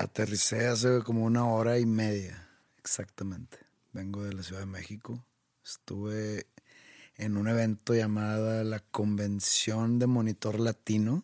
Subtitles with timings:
[0.00, 2.48] Aterricé hace como una hora y media,
[2.78, 3.58] exactamente.
[3.92, 5.22] Vengo de la Ciudad de México.
[5.62, 6.46] Estuve
[7.16, 11.22] en un evento llamado la Convención de Monitor Latino.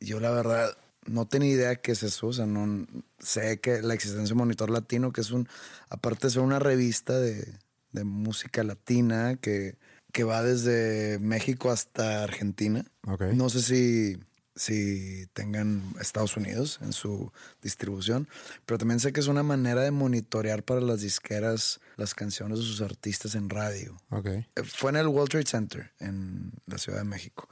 [0.00, 2.86] Yo la verdad no tenía idea qué es eso, o sea, no
[3.18, 5.48] sé que la existencia de Monitor Latino, que es un,
[5.88, 7.54] aparte de ser una revista de,
[7.92, 9.78] de música latina que,
[10.12, 12.84] que va desde México hasta Argentina.
[13.06, 13.34] Okay.
[13.34, 14.20] No sé si
[14.58, 18.28] si tengan Estados Unidos en su distribución,
[18.66, 22.64] pero también sé que es una manera de monitorear para las disqueras las canciones de
[22.64, 23.96] sus artistas en radio.
[24.10, 24.46] Okay.
[24.64, 27.48] Fue en el World Trade Center en la Ciudad de México.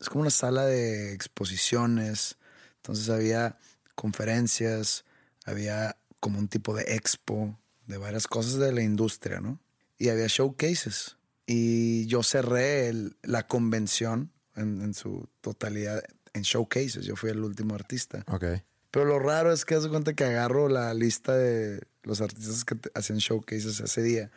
[0.00, 2.36] Es como una sala de exposiciones,
[2.76, 3.58] entonces había
[3.96, 5.04] conferencias,
[5.44, 9.58] había como un tipo de expo de varias cosas de la industria, ¿no?
[9.98, 11.16] Y había showcases.
[11.46, 16.02] Y yo cerré el, la convención en, en, su totalidad
[16.36, 17.04] en showcases.
[17.04, 18.24] Yo fui el último artista.
[18.28, 18.44] Ok.
[18.90, 22.76] Pero lo raro es que hace cuenta que agarro la lista de los artistas que
[22.94, 24.30] hacían showcases ese día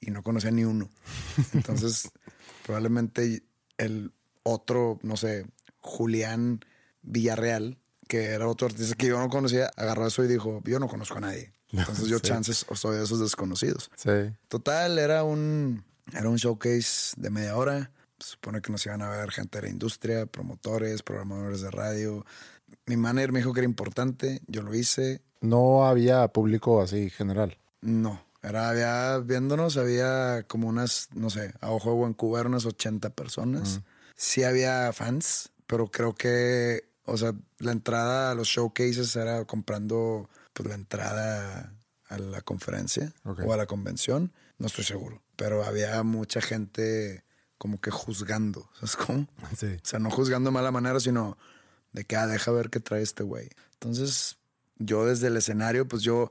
[0.00, 0.90] y no conocía ni uno.
[1.52, 2.10] Entonces,
[2.64, 3.42] probablemente
[3.78, 4.12] el
[4.42, 5.46] otro, no sé,
[5.80, 6.60] Julián
[7.02, 10.88] Villarreal, que era otro artista que yo no conocía, agarró eso y dijo, yo no
[10.88, 11.52] conozco a nadie.
[11.72, 12.22] Entonces yo sí.
[12.22, 13.90] chances soy de esos desconocidos.
[13.96, 14.10] Sí.
[14.48, 17.90] Total, era un, era un showcase de media hora.
[18.24, 22.24] Se supone que nos iban a ver gente de la industria, promotores, programadores de radio.
[22.86, 25.20] Mi manager me dijo que era importante, yo lo hice.
[25.42, 27.58] No había público así general.
[27.82, 32.64] No, era, había, viéndonos, había como unas, no sé, a ojo de buen cubero, unas
[32.64, 33.80] 80 personas.
[33.80, 33.82] Mm.
[34.16, 40.30] Sí había fans, pero creo que, o sea, la entrada a los showcases era comprando
[40.54, 41.74] pues, la entrada
[42.08, 43.44] a la conferencia okay.
[43.46, 44.32] o a la convención.
[44.56, 47.23] No estoy seguro, pero había mucha gente
[47.64, 49.26] como que juzgando, ¿sabes cómo?
[49.56, 49.68] Sí.
[49.82, 51.38] O sea, no juzgando de mala manera, sino
[51.94, 53.48] de que, ah, deja ver qué trae este güey.
[53.72, 54.36] Entonces,
[54.76, 56.30] yo desde el escenario, pues yo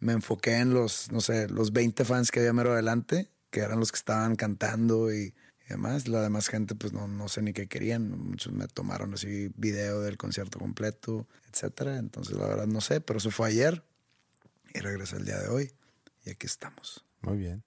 [0.00, 3.78] me enfoqué en los, no sé, los 20 fans que había mero adelante, que eran
[3.78, 5.32] los que estaban cantando y,
[5.64, 6.08] y demás.
[6.08, 8.10] La demás gente, pues no, no sé ni qué querían.
[8.10, 11.98] Muchos me tomaron así video del concierto completo, etcétera.
[11.98, 13.84] Entonces, la verdad, no sé, pero eso fue ayer
[14.74, 15.72] y regresé el día de hoy
[16.24, 17.04] y aquí estamos.
[17.20, 17.62] Muy bien.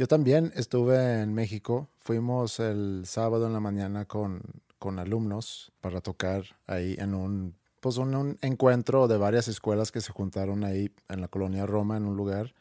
[0.00, 1.90] Yo también estuve en México.
[1.98, 4.40] Fuimos el sábado en la mañana con,
[4.78, 10.00] con alumnos para tocar ahí en un, pues un, un, encuentro de varias escuelas que
[10.00, 12.54] se juntaron ahí en la colonia Roma, en un lugar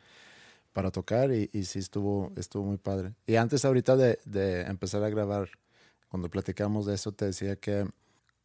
[0.74, 3.14] para tocar y, y sí estuvo, estuvo muy padre.
[3.26, 5.48] Y antes ahorita de, de empezar a grabar,
[6.10, 7.88] cuando platicamos de eso, te decía que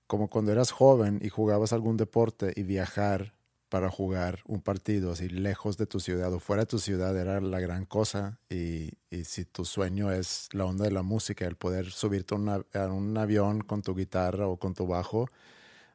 [0.07, 3.35] como cuando eras joven y jugabas algún deporte y viajar
[3.75, 7.41] para jugar un partido así lejos de tu ciudad o fuera de tu ciudad era
[7.41, 8.39] la gran cosa.
[8.49, 12.87] Y, y si tu sueño es la onda de la música, el poder subirte a,
[12.87, 15.29] un avión con tu guitarra o con tu bajo,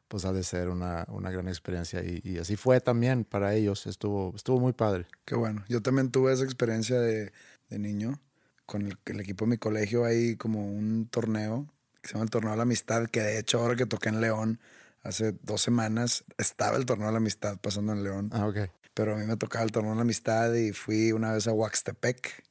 [0.08, 2.04] pues ha de ser una, una gran experiencia.
[2.04, 5.06] Y, y, así fue también para ellos, estuvo, estuvo muy padre.
[5.24, 7.32] Qué bueno, yo también tuve esa experiencia de,
[7.70, 8.20] de niño
[8.66, 11.66] con el, el equipo de mi colegio, hay como un torneo
[12.02, 14.20] que se llama el Torneo de la Amistad, que de hecho ahora que toqué en
[14.20, 14.60] León,
[15.02, 18.30] hace dos semanas estaba el torneo de la amistad pasando en León.
[18.32, 18.70] Ah, ok.
[18.94, 21.52] Pero a mí me tocaba el torneo de la amistad y fui una vez a
[21.52, 22.44] Huaxtepec,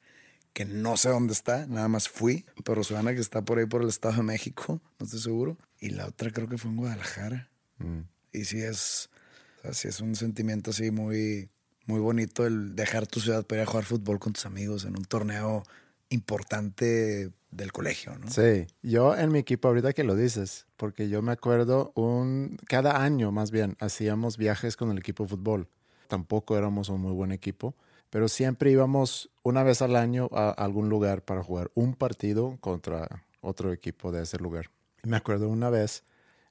[0.52, 3.82] que no sé dónde está, nada más fui, pero suena que está por ahí por
[3.82, 5.56] el Estado de México, no estoy seguro.
[5.78, 7.50] Y la otra creo que fue en Guadalajara.
[7.78, 8.00] Mm.
[8.32, 9.10] Y sí es,
[9.58, 11.50] o sea, sí es un sentimiento así muy,
[11.86, 14.96] muy bonito el dejar tu ciudad para ir a jugar fútbol con tus amigos en
[14.96, 15.62] un torneo
[16.08, 18.30] importante del colegio, ¿no?
[18.30, 23.02] Sí, yo en mi equipo, ahorita que lo dices, porque yo me acuerdo un, cada
[23.02, 25.68] año más bien, hacíamos viajes con el equipo de fútbol.
[26.08, 27.74] Tampoco éramos un muy buen equipo,
[28.10, 33.24] pero siempre íbamos una vez al año a algún lugar para jugar un partido contra,
[33.40, 34.70] otro equipo de ese lugar.
[35.02, 36.04] Y me acuerdo una vez,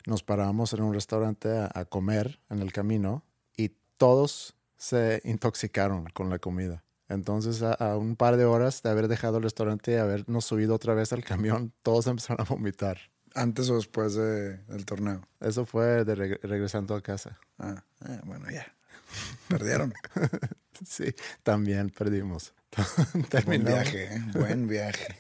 [0.06, 3.24] nos parábamos en un restaurante a, a comer en el camino
[3.56, 6.84] y todos se intoxicaron con la comida.
[7.10, 10.76] Entonces, a, a, un par de horas de haber dejado el restaurante y habernos subido
[10.76, 13.00] otra vez al camión, todos empezaron a vomitar.
[13.36, 15.22] ¿Antes o después de, del torneo?
[15.40, 17.40] Eso fue de reg regresando a casa.
[17.58, 18.66] Ah, eh, bueno, ya.
[19.48, 19.94] Perdieron.
[20.88, 21.14] sí,
[21.44, 22.54] también perdimos.
[23.46, 24.22] Buen viaje, ¿eh?
[24.34, 25.18] buen viaje.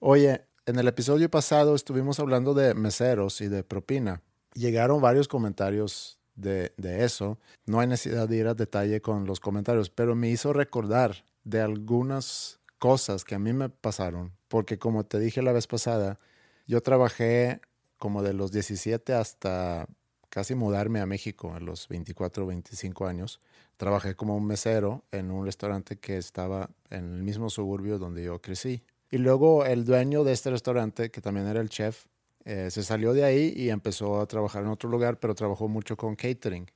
[0.00, 4.20] Oye, en el episodio pasado estuvimos hablando de meseros y de propina.
[4.54, 6.72] Llegaron varios comentarios de,
[7.04, 7.38] eso.
[7.66, 11.60] No hay necesidad de ir a detalle con los comentarios, pero me hizo recordar de
[11.60, 16.18] algunas cosas que a mí me pasaron, porque como te dije la vez pasada,
[16.66, 17.60] yo trabajé
[17.98, 19.86] como de los 17 hasta
[20.28, 23.40] casi mudarme a México a los 24 o 25 años.
[23.76, 28.40] Trabajé como un mesero en un restaurante que estaba en el mismo suburbio donde yo
[28.40, 28.82] crecí.
[29.10, 32.04] Y luego el dueño de este restaurante, que también era el chef,
[32.48, 35.98] eh, se salió de ahí y empezó a trabajar en otro lugar, pero trabajó mucho
[35.98, 36.66] con catering.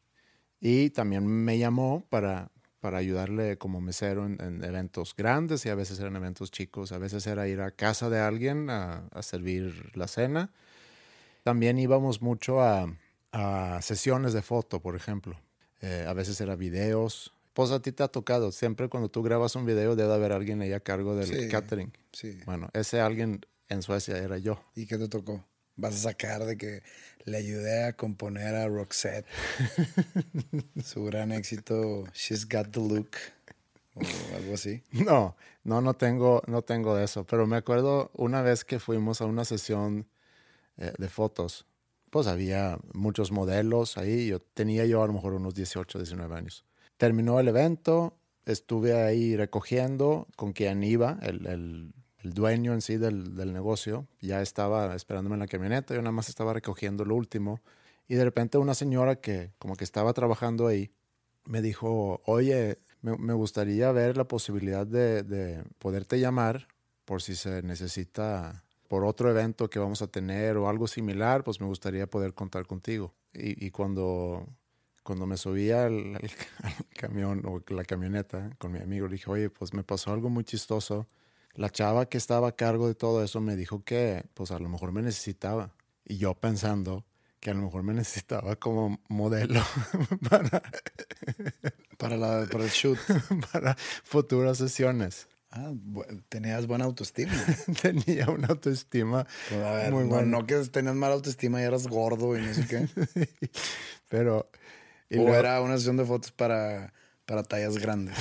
[0.60, 5.74] Y también me llamó para, para ayudarle como mesero en, en, eventos grandes y a
[5.74, 6.92] veces eran eventos chicos.
[6.92, 10.52] A veces era ir a casa de alguien a, a servir la cena.
[11.42, 12.94] También íbamos mucho a,
[13.32, 15.40] a sesiones de foto, por ejemplo.
[15.80, 17.32] Eh, a veces era videos.
[17.54, 18.52] Pues a ti te ha tocado.
[18.52, 21.96] Siempre cuando tú grabas un video debe haber alguien ahí a cargo del Sí, catering.
[22.12, 22.40] Sí.
[22.44, 23.40] Bueno, ese alguien
[23.70, 24.62] en Suecia era yo.
[24.74, 25.46] ¿Y qué te tocó?
[25.76, 26.82] Vas a sacar de que
[27.24, 29.26] le ayudé a componer a Roxette
[30.84, 33.10] su gran éxito She's Got the Look
[33.94, 34.82] o algo así.
[34.92, 37.24] No, no, no tengo, no tengo de eso.
[37.24, 40.06] Pero me acuerdo una vez que fuimos a una sesión
[40.78, 41.66] eh, de fotos.
[42.10, 44.28] Pues había muchos modelos ahí.
[44.28, 46.64] Yo tenía yo a lo mejor unos 18, 19 años.
[46.96, 51.92] Terminó el evento, estuve ahí recogiendo con quien iba, el, el,
[52.22, 54.06] el dueño en sí del, del, negocio.
[54.20, 57.60] Ya estaba esperándome en la camioneta, yo nada más estaba recogiendo lo último.
[58.08, 60.92] Y de repente una señora que como que estaba trabajando ahí
[61.44, 66.68] me dijo, oye, me, me gustaría ver la posibilidad de, de poderte llamar
[67.04, 71.60] por si se necesita por otro evento que vamos a tener o algo similar, pues
[71.60, 73.14] me gustaría poder contar contigo.
[73.32, 74.46] Y, y cuando,
[75.02, 76.30] cuando me subí al, al,
[76.62, 80.28] al, camión o la camioneta con mi amigo, le dije, oye, pues me pasó algo
[80.28, 81.06] muy chistoso.
[81.54, 84.68] La chava que estaba a cargo de todo eso me dijo que pues a lo
[84.68, 85.74] mejor me necesitaba.
[86.04, 87.04] Y yo pensando
[87.40, 89.60] que a lo mejor me necesitaba como modelo
[90.30, 90.62] para,
[91.98, 92.98] para, la, para el shoot.
[93.52, 95.28] para futuras sesiones.
[95.50, 95.72] Ah,
[96.30, 97.32] tenías buena autoestima.
[97.82, 99.26] Tenía una autoestima.
[99.50, 100.26] Pues a ver, muy no, buena.
[100.26, 102.88] no que tenías mala autoestima y eras gordo y no sé qué.
[104.08, 104.38] Pero.
[104.38, 104.48] o
[105.10, 105.34] luego...
[105.34, 106.94] era una sesión de fotos para,
[107.26, 108.16] para tallas grandes.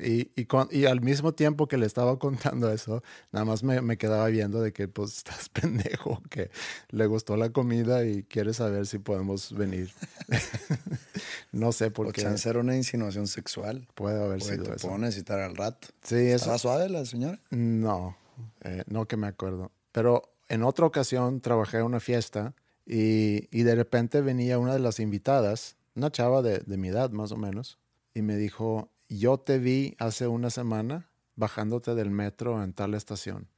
[0.00, 3.02] Y, y, con, y, al mismo tiempo que le estaba contando eso,
[3.32, 6.50] nada más me, me, quedaba viendo de que pues estás pendejo, que
[6.90, 9.90] le gustó la comida y quiere saber si podemos venir.
[11.52, 12.22] no sé por o qué.
[12.22, 13.88] chance era una insinuación sexual.
[13.94, 14.86] Puede haber Porque sido te eso.
[14.88, 15.88] puedo necesitar al rato.
[16.02, 16.68] Sí, ¿Estaba eso.
[16.68, 17.38] suave la señora?
[17.50, 18.16] No,
[18.62, 19.72] eh, no que me acuerdo.
[19.92, 22.54] Pero en otra ocasión trabajé en una fiesta
[22.86, 27.10] y, y de repente venía una de las invitadas, una chava de, de mi edad
[27.10, 27.78] más o menos,
[28.14, 33.48] y me dijo, yo te vi hace una semana bajándote del metro en tal estación.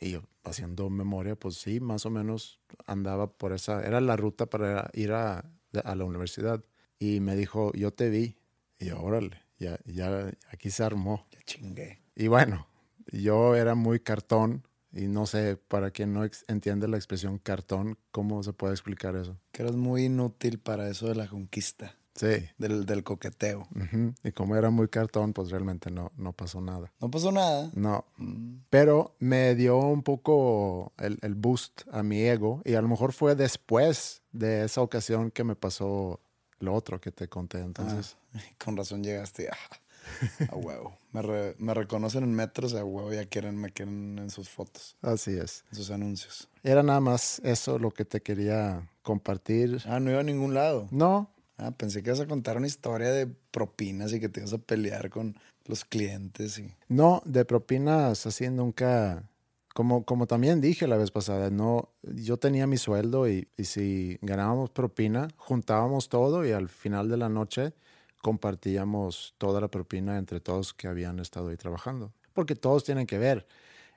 [0.00, 4.46] Y yo, haciendo memoria, pues sí, más o menos andaba por esa, era la ruta
[4.46, 5.50] para ir a,
[5.84, 6.64] a la universidad.
[6.98, 8.36] Y me dijo, yo te vi.
[8.78, 11.26] Y yo, órale, ya, ya aquí se armó.
[11.32, 12.02] Ya chingué.
[12.14, 12.66] Y bueno,
[13.12, 14.64] yo era muy cartón.
[14.92, 19.38] Y no sé, para quien no entiende la expresión cartón, ¿cómo se puede explicar eso?
[19.52, 21.96] Que eras muy inútil para eso de la conquista.
[22.18, 22.48] Sí.
[22.58, 23.68] Del, del coqueteo.
[23.74, 24.14] Uh -huh.
[24.24, 26.92] Y como era muy cartón, pues realmente no, no pasó nada.
[27.00, 27.70] ¿No pasó nada?
[27.74, 28.04] No.
[28.16, 28.62] Mm.
[28.70, 33.12] Pero me dio un poco el, el, boost a mi ego y a lo mejor
[33.12, 36.20] fue después de esa ocasión que me pasó
[36.58, 37.60] lo otro que te conté.
[37.60, 38.16] Entonces.
[38.34, 39.48] Ah, con razón llegaste.
[39.48, 40.98] Ah, a huevo.
[41.12, 44.96] Me, re, me, reconocen en metros, a huevo ya quieren, me quieren en sus fotos.
[45.02, 45.64] Así es.
[45.70, 46.48] En sus anuncios.
[46.62, 49.82] Era nada más eso lo que te quería compartir.
[49.86, 50.88] Ah, no iba a ningún lado.
[50.90, 54.52] No, Ah, pensé que ibas a contar una historia de propinas y que te ibas
[54.52, 55.36] a pelear con
[55.66, 56.58] los clientes.
[56.58, 56.72] Y...
[56.88, 59.28] No, de propinas así nunca.
[59.74, 64.18] Como, como también dije la vez pasada, no, yo tenía mi sueldo y, y, si
[64.22, 67.74] ganábamos propina, juntábamos todo y al final de la noche
[68.20, 72.12] compartíamos toda la propina entre todos que habían estado ahí trabajando.
[72.32, 73.46] Porque todos tienen que ver.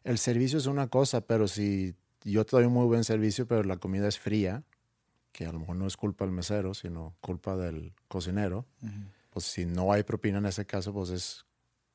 [0.04, 3.64] El servicio es una cosa, pero si yo te doy un muy buen servicio, pero
[3.64, 4.64] la comida es fría,
[5.32, 9.08] que a lo mejor no es culpa del mesero, sino culpa del cocinero, uh -huh.
[9.30, 11.46] pues si no hay propina en ese caso, pues es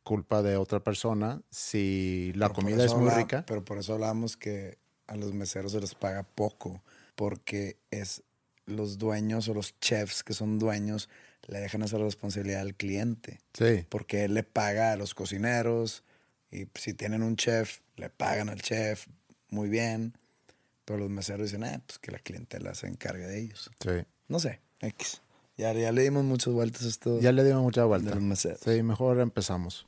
[0.03, 3.45] culpa de otra persona si la Pero comida es muy habla- rica.
[3.47, 6.83] Pero por eso hablábamos que a los meseros se les paga poco,
[7.15, 8.23] porque es
[8.67, 11.09] los dueños o los chefs que son dueños
[11.47, 16.03] le dejan esa responsabilidad al cliente, Sí, porque él le paga a los cocineros
[16.51, 19.07] y si tienen un chef, le pagan al chef
[19.51, 20.17] muy bien,
[20.87, 23.71] pero los meseros dicen, ah, pues que la clientela se encargue de ellos.
[23.81, 23.91] sí.
[24.29, 25.23] No sé, X.
[25.57, 27.21] Ya, ya le dimos muchas vueltas a esto.
[27.21, 28.09] Ya le dimos mucha vuelta.
[28.11, 28.61] De los meseros.
[28.61, 29.87] Sí, mejor empezamos.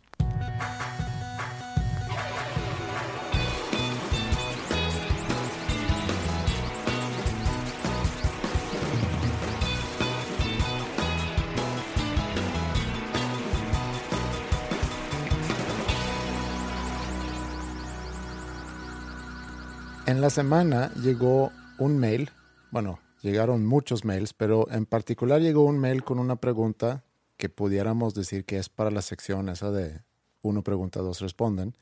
[20.09, 22.31] En la semana llegó un mail,
[22.71, 27.05] bueno, llegaron muchos mails, pero en particular llegó un mail con una pregunta
[27.37, 30.01] que pudiéramos decir que es para la sección esa de
[30.41, 31.77] uno pregunta, dos responden.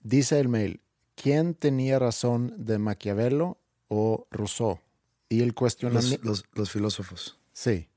[0.00, 0.80] Dice el mail,
[1.16, 4.78] ¿quién tenía razón de Maquiavelo o Rousseau?
[5.28, 6.24] Y el Los, cuestionamiento...
[6.24, 7.38] los- los filósofos.
[7.52, 7.88] Sí.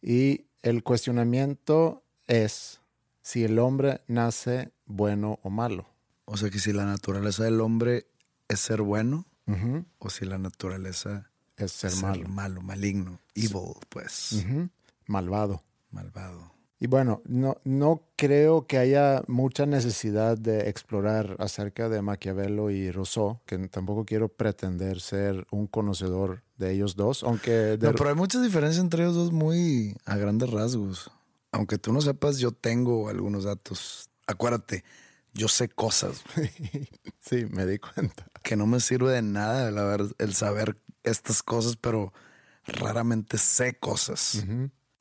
[0.00, 2.80] Y el cuestionamiento es
[3.20, 5.86] si el hombre nace bueno o malo.
[6.24, 8.06] O sea que si la naturaleza del hombre
[8.52, 9.26] es ser bueno
[9.98, 12.28] o si la naturaleza Es ser malo.
[12.28, 14.44] malo, maligno, evil, pues.
[15.06, 15.62] Malvado.
[15.90, 16.52] malvado.
[16.78, 22.90] Y bueno, no, no creo que haya mucha necesidad de explorar acerca de Maquiavelo y
[22.90, 28.08] Rousseau, que tampoco quiero pretender ser un conocedor de ellos dos, aunque de- No, pero
[28.08, 31.08] hay muchas diferencias entre ellos dos muy a grandes rasgos.
[31.52, 34.10] Aunque tú no sepas, yo tengo algunos datos.
[34.26, 34.82] Acuérdate,
[35.34, 36.22] yo sé cosas
[37.20, 38.26] sí, me di cuenta.
[38.42, 42.12] que no me sirve de nada el, haber- el saber estas cosas, pero
[42.66, 44.44] raramente sé cosas.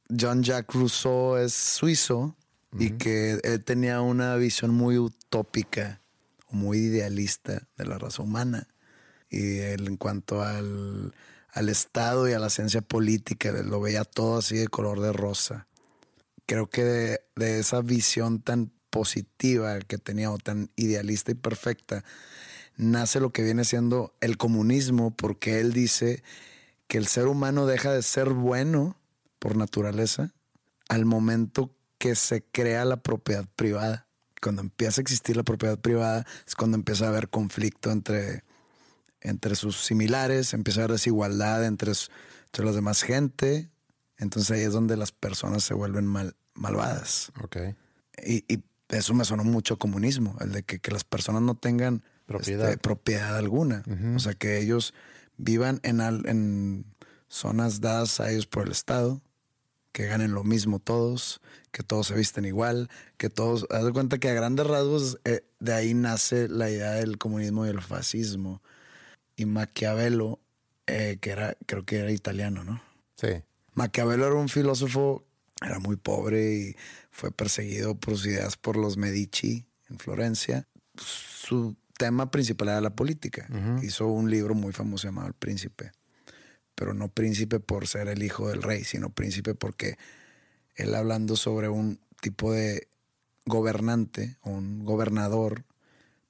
[0.09, 2.35] Jean-Jacques Rousseau es suizo
[2.77, 6.01] y que él tenía una visión muy utópica,
[6.49, 8.67] muy idealista de la raza humana.
[9.29, 11.13] Y él en cuanto al,
[11.51, 15.67] al Estado y a la ciencia política, lo veía todo así de color de rosa.
[16.45, 22.03] Creo que de, de esa visión tan positiva que tenía o tan idealista y perfecta,
[22.77, 26.23] nace lo que viene siendo el comunismo, porque él dice
[26.87, 28.97] que el ser humano deja de ser bueno
[29.39, 30.33] por naturaleza
[30.89, 34.07] al momento que se crea la propiedad privada.
[34.41, 38.43] Cuando empieza a existir la propiedad privada es cuando empieza a haber conflicto entre,
[39.21, 43.69] entre sus similares, empieza a haber desigualdad entre, entre los demás gente.
[44.17, 47.31] Entonces ahí es donde las personas se vuelven mal, malvadas.
[47.41, 47.57] Ok.
[48.25, 48.63] Y, y
[48.97, 52.69] eso me sonó mucho a comunismo, el de que, que las personas no tengan Propiedad.
[52.69, 53.83] este, propiedad alguna.
[54.15, 54.93] O sea, que ellos
[55.37, 56.85] vivan en, al- en
[57.27, 59.21] zonas dadas a ellos por el Estado,
[59.91, 63.65] que ganen lo mismo todos, que todos se visten igual, que todos...
[63.69, 67.65] Haz de cuenta que a grandes rasgos eh, de ahí nace la idea del comunismo
[67.65, 68.61] y el fascismo.
[69.35, 70.39] Y Maquiavelo,
[70.87, 72.81] eh, que era, creo que era italiano, ¿no?
[73.17, 73.27] Sí.
[73.73, 75.25] Maquiavelo era un filósofo,
[75.61, 76.75] era muy pobre y
[77.11, 80.67] fue perseguido por sus ideas por los Medici en Florencia.
[80.97, 83.47] Su tema principal era la política.
[83.83, 85.91] Hizo un libro muy famoso llamado El Príncipe.
[86.75, 89.97] Pero no príncipe por ser el hijo del rey, sino príncipe porque
[90.75, 92.87] él hablando sobre un tipo de
[93.45, 95.65] gobernante, un gobernador,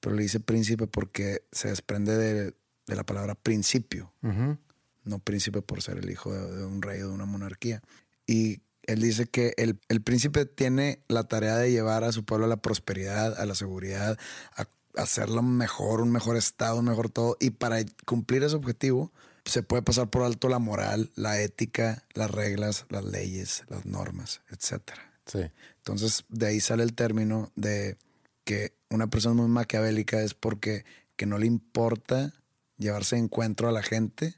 [0.00, 2.54] pero le dice príncipe porque se desprende de,
[2.86, 4.58] de la palabra principio Ujú.
[5.04, 7.82] no príncipe por ser el hijo de, de un rey o de una monarquía.
[8.26, 12.46] Y él dice que el, el príncipe tiene la tarea de llevar a su pueblo
[12.46, 14.18] a la prosperidad, a la seguridad,
[14.56, 17.36] a, hacerlo mejor, un mejor estado, un mejor todo.
[17.40, 19.12] Y para cumplir ese objetivo,
[19.44, 24.42] se puede pasar por alto la moral, la ética, las reglas, las leyes, las normas,
[24.50, 25.12] etcétera.
[25.26, 25.40] Sí.
[25.78, 27.96] Entonces, de ahí sale el término de
[28.44, 30.84] que una persona muy maquiavélica es porque
[31.16, 32.32] que no le importa
[32.78, 34.34] llevarse de encuentro a la gente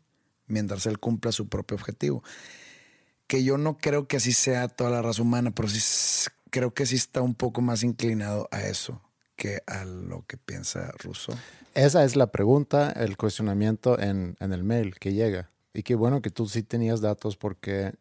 [0.46, 2.22] mientras él cumpla su propio objetivo.
[3.26, 6.86] Que yo no creo que así sea toda la raza humana, pero sí creo que
[6.86, 9.00] sí está un poco más inclinado a eso
[9.36, 11.36] que a lo que piensa Rousseau.
[11.74, 15.50] Esa es la pregunta, el cuestionamiento en, en el mail que llega.
[15.72, 17.94] Y qué bueno que tú sí tenías datos porque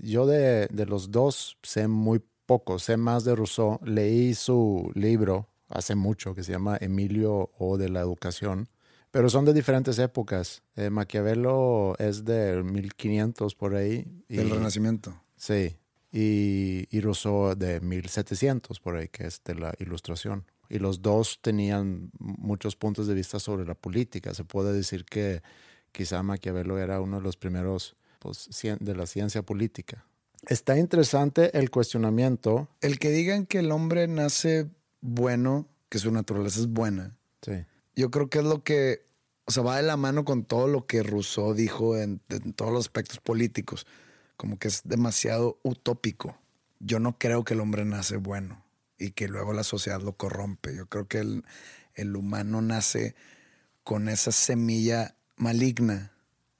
[0.00, 3.80] yo de, de los dos sé muy poco, sé más de Rousseau.
[3.82, 8.68] Leí su libro hace mucho que se llama Emilio o de la educación,
[9.16, 10.62] pero son de diferentes épocas.
[10.76, 14.06] Eh, Maquiavelo es de 1500 por ahí.
[14.28, 15.18] y- Del Renacimiento.
[15.36, 15.74] Sí,
[16.12, 20.44] y, y Rousseau de 1700 por ahí, que es de la ilustración.
[20.68, 24.34] Y los dos tenían muchos puntos de vista sobre la política.
[24.34, 25.40] Se puede decir que
[25.92, 30.04] quizá Maquiavelo era uno de los primeros pues, de la ciencia política.
[30.46, 32.68] Está interesante el cuestionamiento.
[32.82, 34.68] El que digan que el hombre nace
[35.00, 37.16] bueno, que su naturaleza es buena.
[37.40, 37.64] Sí.
[37.94, 39.05] Yo creo que es lo que,
[39.46, 42.72] o sea, va de la mano con todo lo que Rousseau dijo en, en todos
[42.72, 43.86] los aspectos políticos.
[44.36, 46.36] Como que es demasiado utópico.
[46.80, 48.62] Yo no creo que el hombre nace bueno
[48.98, 50.74] y que luego la sociedad lo corrompe.
[50.74, 51.44] Yo creo que el,
[51.94, 53.14] el humano nace
[53.84, 56.12] con esa semilla maligna,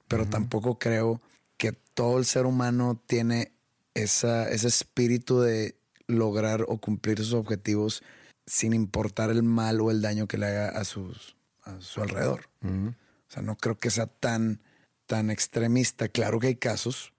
[0.07, 1.21] pero tampoco creo
[1.57, 3.51] que todo el ser humano tiene
[3.93, 5.75] esa, ese espíritu de
[6.07, 8.03] lograr o cumplir sus objetivos
[8.45, 11.35] sin importar el mal o el daño que le haga a, sus,
[11.75, 12.49] a su alrededor.
[12.63, 14.61] O sea, no creo que sea tan,
[15.05, 16.07] tan extremista.
[16.07, 17.13] Claro que hay casos,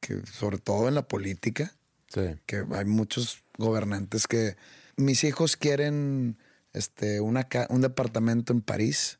[0.00, 1.74] que sobre todo en la política,
[2.08, 2.36] Sí.
[2.46, 4.56] que hay muchos gobernantes que
[4.96, 6.36] mis hijos quieren
[6.74, 9.18] este, una un departamento en París,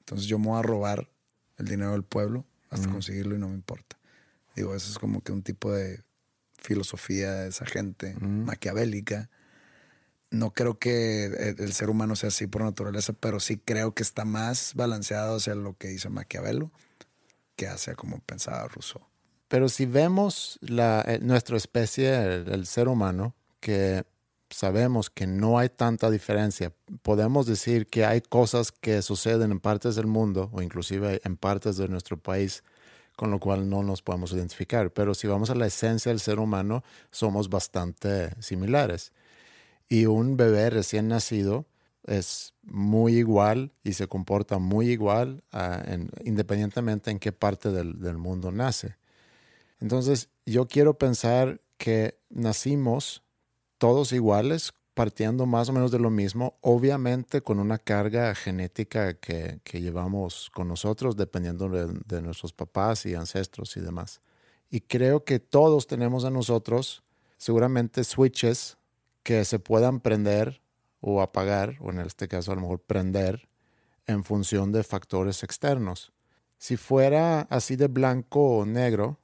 [0.00, 1.08] entonces yo me voy a robar
[1.56, 3.98] el dinero del pueblo hasta conseguirlo y no me importa.
[4.54, 6.02] Digo, eso es como que un tipo de
[6.58, 9.30] filosofía de esa gente maquiavélica.
[10.30, 14.02] No creo que el, el ser humano sea así por naturaleza, pero sí creo que
[14.02, 16.70] está más balanceado hacia lo que dice Maquiavelo
[17.56, 19.02] que hacia como pensaba Rousseau.
[19.48, 24.04] Pero si vemos la, eh, nuestra especie, el, el ser humano, que
[24.50, 29.96] sabemos que no hay tanta diferencia, podemos decir que hay cosas que suceden en partes
[29.96, 32.62] del mundo o inclusive en partes de nuestro país
[33.16, 34.92] con lo cual no nos podemos identificar.
[34.92, 39.12] Pero si vamos a la esencia del ser humano, somos bastante similares.
[39.88, 41.66] Y un bebé recién nacido
[42.04, 48.00] es muy igual y se comporta muy igual ah, en- independientemente en qué parte del,
[48.00, 48.96] del mundo nace.
[49.80, 53.22] Entonces, yo quiero pensar que nacimos
[53.78, 59.60] todos iguales, partiendo más o menos de lo mismo, obviamente con una carga genética que,
[59.62, 64.22] que llevamos con nosotros, dependiendo de, de nuestros papás y ancestros y demás.
[64.70, 67.02] Y creo que todos tenemos en nosotros
[67.36, 68.78] seguramente switches
[69.26, 70.62] que se puedan prender
[71.00, 73.48] o apagar, o en este caso a lo mejor prender,
[74.06, 76.12] en función de factores externos.
[76.58, 79.18] Si fuera así de blanco o negro,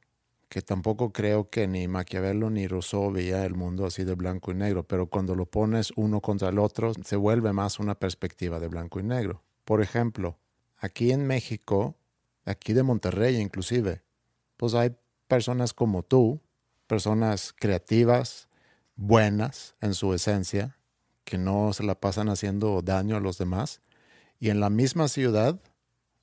[0.48, 4.56] que tampoco creo que ni Maquiavelo ni Rousseau veía el mundo así de blanco y
[4.56, 8.66] negro, pero cuando lo pones uno contra el otro, se vuelve más una perspectiva de
[8.66, 9.44] blanco y negro.
[9.64, 10.36] Por ejemplo,
[10.78, 11.94] aquí en México,
[12.44, 14.02] aquí de Monterrey inclusive,
[14.56, 14.96] pues hay
[15.28, 16.40] personas como tú,
[16.88, 18.48] personas creativas,
[18.96, 20.76] buenas en su esencia,
[21.24, 23.80] que no se la pasan haciendo daño a los demás,
[24.38, 25.60] y en la misma ciudad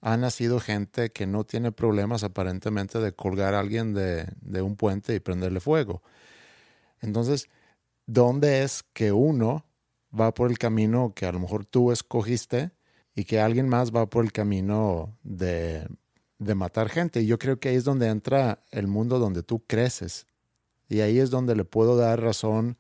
[0.02, 5.16] ha nacido gente que no tiene problemas aparentemente de colgar a alguien de, un puente
[5.16, 6.02] y prenderle fuego.
[7.02, 7.50] Entonces,
[8.06, 9.66] ¿dónde es que uno
[10.18, 12.72] va por el camino que a lo mejor tú escogiste
[13.16, 15.88] y que alguien más va por el camino de,
[16.40, 17.22] de matar gente?
[17.22, 20.26] Y yo creo que ahí es donde entra el mundo donde tú creces.
[20.90, 22.78] Y ahí es donde le puedo dar razón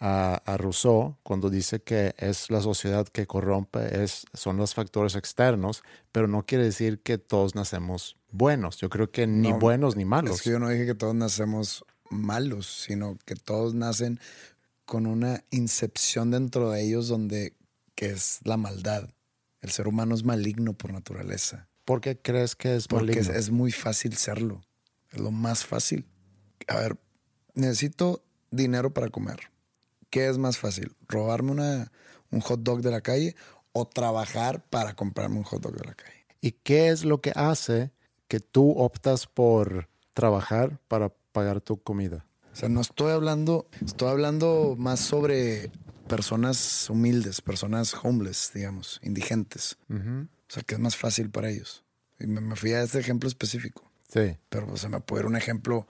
[0.00, 5.14] a, a Rousseau cuando dice que es la sociedad que corrompe, es, son los factores
[5.14, 8.76] externos, pero no quiere decir que todos nacemos buenos.
[8.78, 10.36] Yo creo que ni No, buenos ni malos.
[10.36, 14.18] Es que yo no dije que todos nacemos malos, sino que todos nacen
[14.84, 17.54] con una incepción dentro de ellos donde
[17.94, 19.08] que es la maldad.
[19.60, 21.68] El ser humano es maligno por naturaleza.
[21.84, 23.38] ¿Por qué crees que es Porque es, maligno?
[23.38, 24.60] es muy fácil serlo.
[25.12, 26.04] Es lo más fácil.
[26.66, 26.98] A ver,
[27.54, 29.50] necesito dinero para comer.
[30.10, 30.94] ¿Qué es más fácil?
[31.08, 31.92] ¿Robarme una,
[32.30, 33.34] un hot dog de la calle
[33.72, 36.26] o trabajar para comprarme un hot dog de la calle?
[36.40, 37.90] ¿Y qué es lo que hace
[38.28, 42.26] que tú optas por trabajar para pagar tu comida?
[42.52, 45.72] O sea, no estoy hablando, estoy hablando más sobre
[46.06, 49.76] personas humildes, personas homeless, digamos, indigentes.
[49.88, 51.84] O sea, que es más fácil para ellos.
[52.20, 53.90] Y me, me fui a este ejemplo específico.
[54.08, 54.36] Sí.
[54.48, 55.88] Pero pues, se me puede dar un ejemplo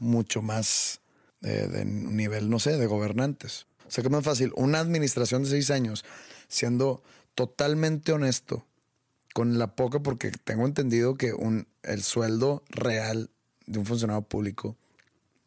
[0.00, 1.00] mucho más
[1.40, 3.66] de, de nivel, no sé, de gobernantes.
[3.86, 4.52] O sea, que es más fácil.
[4.56, 6.04] Una administración de seis años,
[6.48, 7.02] siendo
[7.34, 8.66] totalmente honesto
[9.32, 13.30] con la poca, porque tengo entendido que un, el sueldo real
[13.66, 14.76] de un funcionario público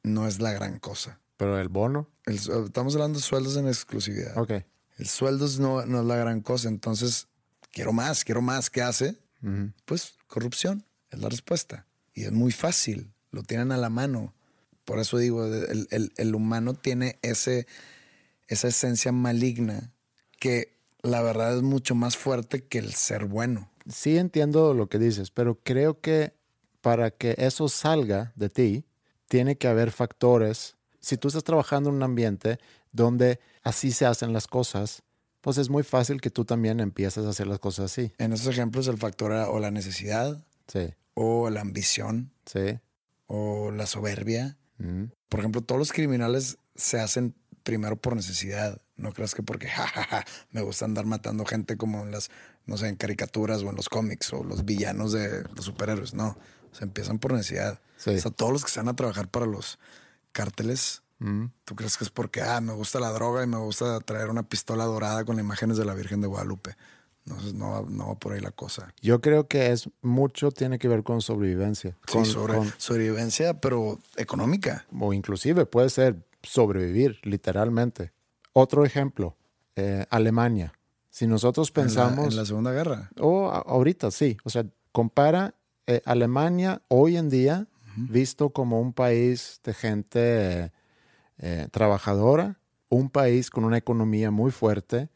[0.03, 1.19] no es la gran cosa.
[1.37, 4.37] Pero el bono, El estamos hablando de sueldos en exclusividad.
[4.37, 4.51] ok.
[4.97, 6.69] El sueldo no, no es la gran cosa.
[6.69, 7.27] Entonces,
[7.71, 8.69] quiero más, quiero más.
[8.69, 9.17] ¿Qué hace?
[9.85, 11.85] Pues corrupción es la respuesta.
[12.13, 14.33] Y es muy fácil, lo tienen a la mano.
[14.85, 17.67] Por eso digo, el, el- el humano tiene ese,
[18.47, 19.91] esa esencia maligna
[20.39, 23.71] que la verdad es mucho más fuerte que el ser bueno.
[23.89, 26.33] Sí entiendo lo que dices, pero creo que
[26.81, 28.85] para que eso salga de ti,
[29.27, 30.75] tiene que haber factores.
[30.99, 32.59] Si tú estás trabajando en un ambiente
[32.91, 35.03] donde así se hacen las cosas,
[35.41, 38.13] pues es muy fácil que tú también empieces a hacer las cosas así.
[38.17, 42.79] En esos ejemplos el factor era o la necesidad, Sí, o la ambición, sí,
[43.27, 45.05] o la soberbia, Mm.
[45.29, 48.81] Por ejemplo, todos los criminales se hacen primero por necesidad.
[48.95, 52.29] No creas que porque jajaja, me gusta andar matando gente como en las,
[52.65, 56.13] no sé, en caricaturas o en los cómics o los villanos de los superhéroes.
[56.13, 56.37] No,
[56.71, 57.79] se empiezan por necesidad.
[57.97, 58.11] Sí.
[58.11, 59.79] O sea, todos los que se van a trabajar para los
[60.31, 61.45] cárteles, Mm.
[61.63, 64.43] ¿tú crees que es porque, ah, me gusta la droga y me gusta traer una
[64.43, 66.75] pistola dorada con imágenes de la Virgen de Guadalupe?
[67.25, 68.93] No, no, va- no va por ahí la cosa.
[69.01, 71.97] Yo creo que es mucho tiene que ver con sobrevivencia.
[72.07, 74.85] Sí, Con- sobre, con- sobrevivencia, pero económica.
[74.99, 78.11] o inclusive puede ser sobrevivir, literalmente.
[78.51, 79.37] Otro ejemplo,
[79.77, 80.73] eh, Alemania.
[81.09, 82.27] Si nosotros En la- pensamos...
[82.31, 83.09] en la Segunda Guerra.
[83.19, 85.55] O ahorita sí, o sea, compara
[85.87, 90.71] eh, Alemania hoy en día visto como un país de gente
[91.37, 92.59] eh, trabajadora,
[92.89, 95.09] un país con una economía muy fuerte,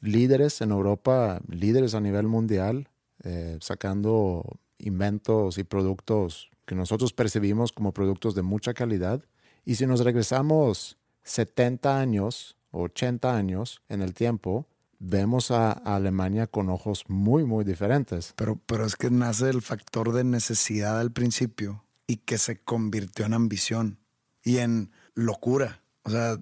[0.00, 2.88] líderes en Europa, líderes a nivel mundial,
[3.24, 9.24] eh, sacando inventos y productos que nosotros percibimos como productos de mucha calidad.
[9.64, 14.66] Y si nos regresamos 70 años, 80 años en el tiempo,
[14.98, 18.34] vemos a, Alemania con ojos muy, muy diferentes.
[18.36, 23.26] Pero, pero es que nace el factor de necesidad al principio y que se convirtió
[23.26, 23.98] en ambición
[24.42, 25.82] y en locura.
[26.08, 26.36] O sea,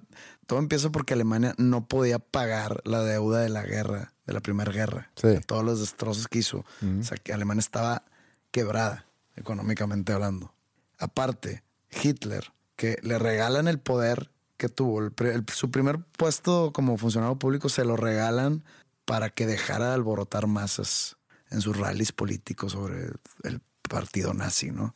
[0.45, 4.71] todo empieza porque Alemania no podía pagar la deuda de la guerra, de la Primera
[4.71, 5.11] Guerra.
[5.15, 5.27] Sí.
[5.27, 6.65] de todos los destrozos que hizo.
[6.99, 8.03] O sea, que Alemania estaba
[8.51, 10.53] quebrada, económicamente hablando.
[10.99, 11.63] Aparte,
[12.03, 16.97] Hitler, que le regalan el poder que tuvo, el pri- el- su primer puesto como
[16.97, 18.63] funcionario público se lo regalan
[19.05, 21.17] para que dejara de alborotar masas
[21.49, 23.09] en sus rallies políticos sobre
[23.43, 24.93] el partido nazi, ¿no?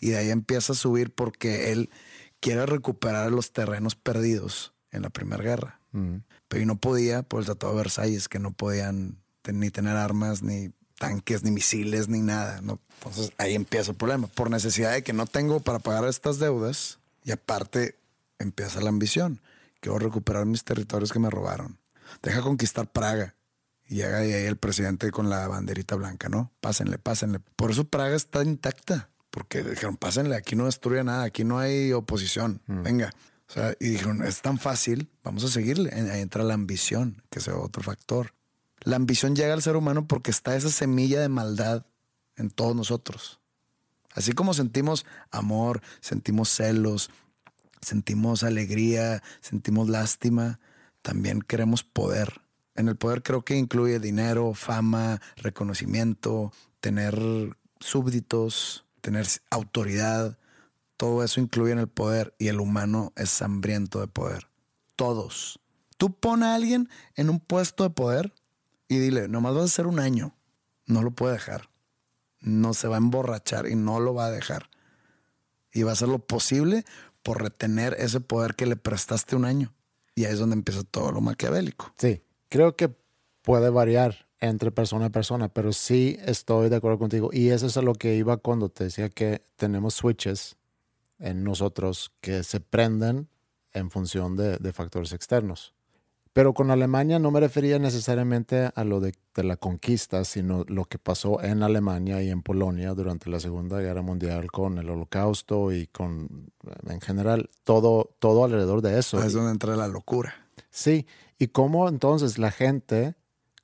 [0.00, 1.90] Y de ahí empieza a subir porque él
[2.42, 5.80] quiere recuperar los terrenos perdidos en la Primera Guerra.
[6.48, 9.96] Pero y no podía por el Tratado de Versalles, que no podían ten- ni tener
[9.96, 12.60] armas, ni tanques, ni misiles, ni nada.
[12.60, 12.78] ¿no?
[12.98, 14.26] Entonces ahí empieza el problema.
[14.26, 17.96] Por necesidad de que no tengo para pagar estas deudas, y aparte
[18.38, 19.40] empieza la ambición.
[19.80, 21.78] Quiero recuperar mis territorios que me robaron.
[22.22, 23.34] Deja conquistar Praga.
[23.88, 26.50] Y llega ahí el presidente con la banderita blanca, ¿no?
[26.60, 27.40] Pásenle, pásenle.
[27.56, 29.10] Por eso Praga está intacta.
[29.32, 32.60] Porque dijeron, pásenle, aquí no destruye nada, aquí no hay oposición.
[32.66, 33.14] Venga.
[33.48, 35.90] O sea, y dijeron, es tan fácil, vamos a seguirle.
[35.90, 38.34] Ahí entra la ambición, que es otro factor.
[38.82, 41.86] La ambición llega al ser humano porque está esa semilla de maldad
[42.36, 43.40] en todos nosotros.
[44.14, 47.08] Así como sentimos amor, sentimos celos,
[47.80, 50.60] sentimos alegría, sentimos lástima,
[51.00, 52.42] también queremos poder.
[52.74, 57.18] En el poder creo que incluye dinero, fama, reconocimiento, tener
[57.80, 60.38] súbditos, tener autoridad.
[60.96, 64.48] Todo eso incluye en el poder y el humano es hambriento de poder.
[64.96, 65.60] Todos.
[65.98, 68.32] Tú pon a alguien en un puesto de poder
[68.88, 70.34] y dile, nomás vas a hacer un año.
[70.86, 71.68] No lo puede dejar.
[72.40, 74.70] No se va a emborrachar y no lo va a dejar.
[75.72, 76.84] Y va a hacer lo posible
[77.22, 79.74] por retener ese poder que le prestaste un año.
[80.14, 81.92] Y ahí es donde empieza todo lo maquiavélico.
[81.98, 82.94] Sí, creo que
[83.42, 87.30] puede variar entre persona a persona, pero sí estoy de acuerdo contigo.
[87.32, 90.56] Y eso es a lo que iba cuando te decía que tenemos switches
[91.20, 93.28] en nosotros que se prenden
[93.72, 95.74] en función de, de factores externos.
[96.32, 100.86] Pero con Alemania no me refería necesariamente a lo de, de la conquista, sino lo
[100.86, 105.72] que pasó en Alemania y en Polonia durante la Segunda Guerra Mundial con el Holocausto
[105.72, 106.50] y con,
[106.88, 109.22] en general, todo, todo alrededor de eso.
[109.22, 110.34] Es donde entra la locura.
[110.70, 111.06] Sí,
[111.38, 113.14] y cómo entonces la gente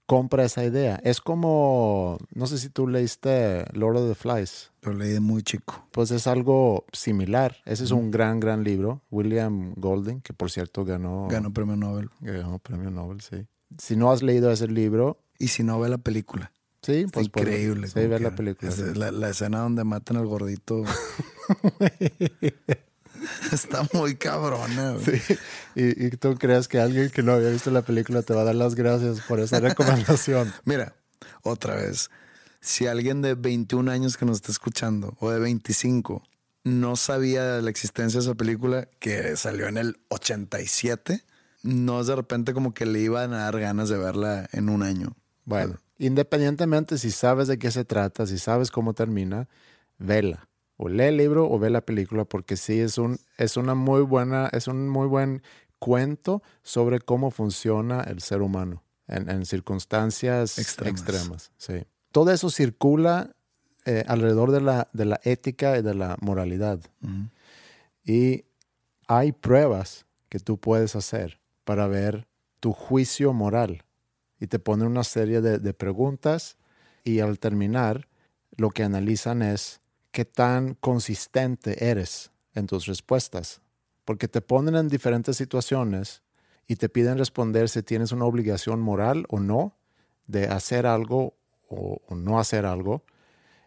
[0.09, 0.99] compra esa idea.
[1.05, 5.43] Es como, no sé si tú leíste Lord of the Flies, Lo leí de muy
[5.43, 5.87] chico.
[5.93, 7.59] pues es algo similar.
[7.67, 9.03] Ese es un gran, gran libro.
[9.11, 12.09] William Golding, que por cierto ganó, Ganó premio Nobel.
[12.23, 13.47] ganó premio Nobel, sí.
[13.77, 16.53] Si no has leído ese libro, Y si no ve la película.
[16.83, 17.87] sí, pues increíble.
[17.89, 18.71] Sí, como ver la película.
[18.71, 18.83] Es sí.
[18.95, 20.85] la, la escena donde matan al gordito.
[23.53, 24.93] Está muy cabrona.
[24.93, 25.19] güey.
[25.19, 25.39] Sí.
[25.75, 28.45] Y, y tú crees que alguien que no había visto la película te va a
[28.45, 30.53] dar las gracias por esa recomendación.
[30.65, 30.95] Mira,
[31.43, 32.11] otra vez.
[32.61, 36.23] Si alguien de 21 años que nos está escuchando o de 25
[36.65, 41.25] no sabía de la existencia de esa película que salió en el 87,
[41.63, 44.83] no es de repente como que le iban a dar ganas de verla en un
[44.83, 45.17] año.
[45.45, 49.49] Bueno, independientemente si sabes de qué se trata, si sabes cómo termina,
[49.99, 50.48] vela.
[50.79, 54.01] O lee el libro o ve la película, porque sí es un, es una muy
[54.03, 55.43] buena, es un muy buen
[55.79, 61.01] cuento sobre cómo funciona el ser humano en, en circunstancias Extremas.
[61.01, 61.53] extremas.
[61.59, 61.85] sí.
[62.11, 63.35] Todo eso circula
[63.85, 66.81] eh, alrededor de la, de la ética y de la moralidad.
[68.05, 68.45] Y
[69.07, 72.27] hay pruebas que tú puedes hacer para ver
[72.61, 73.85] tu juicio moral.
[74.41, 76.57] Y te ponen una serie de, de preguntas
[77.05, 78.09] y al terminar
[78.57, 83.61] lo que analizan es qué tan consistente eres en tus respuestas,
[84.05, 86.23] porque te ponen en diferentes situaciones
[86.67, 89.77] y te piden responder si tienes una obligación moral o no
[90.27, 91.35] de hacer algo
[91.69, 93.05] o, no hacer algo,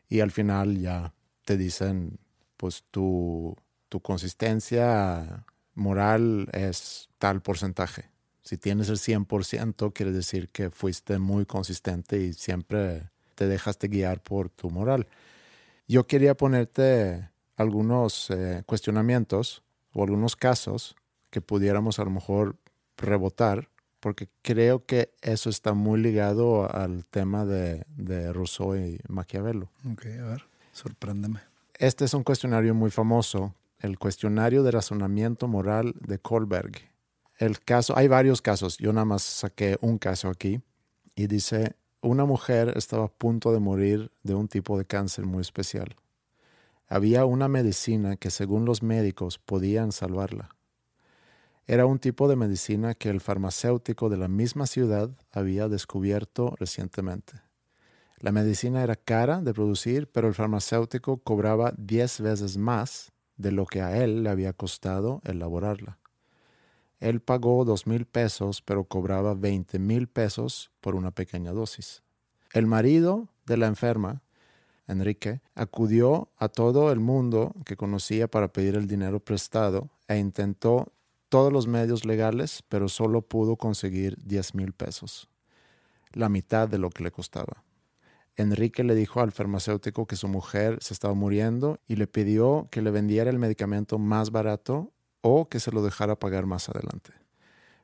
[0.10, 1.13] y al final ya
[1.45, 2.19] te dicen,
[2.58, 3.56] pues tu,
[3.89, 8.10] tu consistencia moral es tal porcentaje.
[8.43, 14.21] Si tienes el 100%, quiere decir que fuiste muy consistente y siempre te dejaste guiar
[14.21, 15.08] por tu moral.
[15.88, 19.63] Yo quería ponerte algunos eh, cuestionamientos
[19.94, 20.96] o algunos casos
[21.30, 22.58] que pudiéramos a lo mejor
[22.98, 29.70] rebotar, porque creo que eso está muy ligado al tema de, de Rousseau y Maquiavelo.
[29.91, 31.39] Ok, a ver, sorpréndeme.
[31.78, 36.74] Este es un cuestionario muy famoso, el cuestionario de razonamiento moral de Kohlberg.
[37.38, 40.62] El caso, hay varios casos, yo nada más saqué un caso aquí
[41.15, 45.42] y dice, una mujer estaba a punto de morir de un tipo de cáncer muy
[45.42, 45.96] especial.
[46.88, 50.50] Había una medicina que según los médicos podían salvarla.
[51.68, 57.42] Era un tipo de medicina que el farmacéutico de la misma ciudad había descubierto recientemente.
[58.18, 63.66] La medicina era cara de producir, pero el farmacéutico cobraba diez veces más de lo
[63.66, 66.01] que a él le había costado elaborarla.
[67.02, 72.04] Él pagó dos mil pesos, pero cobraba veinte mil pesos por una pequeña dosis.
[72.54, 74.22] El marido de la enferma,
[74.88, 80.94] Enrique, acudió a todo el mundo que conocía para pedir el dinero prestado e intentó
[81.28, 85.28] todos los medios legales, pero solo pudo conseguir diez mil pesos,
[86.12, 87.64] la mitad de lo que le costaba.
[88.36, 92.82] Enrique le dijo al farmacéutico que su mujer se estaba muriendo y le pidió que
[92.82, 94.90] le vendiera el medicamento más barato
[95.21, 97.13] o que se lo dejara pagar más adelante.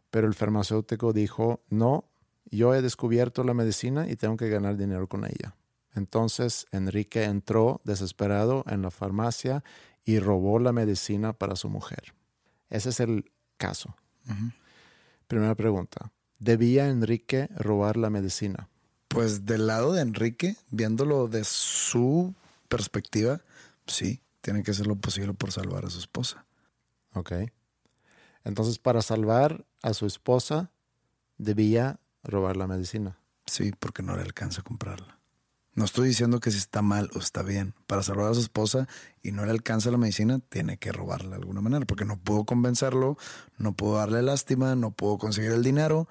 [0.10, 2.06] Pero el farmacéutico dijo, no,
[2.50, 5.56] yo he descubierto la medicina y tengo que ganar dinero con ella.
[5.96, 9.64] Entonces Enrique entró desesperado en la farmacia
[10.06, 12.14] y robó la medicina para su mujer.
[12.70, 13.96] Ese es el caso.
[15.28, 16.12] Primera pregunta.
[16.40, 18.70] ¿Debía Enrique robar la medicina?
[19.08, 22.36] Pues del lado de Enrique, viéndolo de su
[22.68, 23.42] perspectiva,
[23.88, 26.46] sí, tiene que hacer lo posible por salvar a su esposa.
[27.18, 27.34] Ok.
[28.44, 30.72] Entonces, para salvar a su esposa,
[31.38, 33.20] debía robar la medicina.
[33.46, 35.20] Sí, porque no le alcanza a comprarla.
[35.74, 37.76] No estoy diciendo que si está mal o está bien.
[37.86, 38.88] Para salvar a su esposa
[39.22, 42.46] y no le alcanza la medicina, tiene que robarla de alguna manera, porque no puedo
[42.46, 43.18] convencerlo,
[43.58, 46.08] no puedo darle lástima, no puedo conseguir el dinero.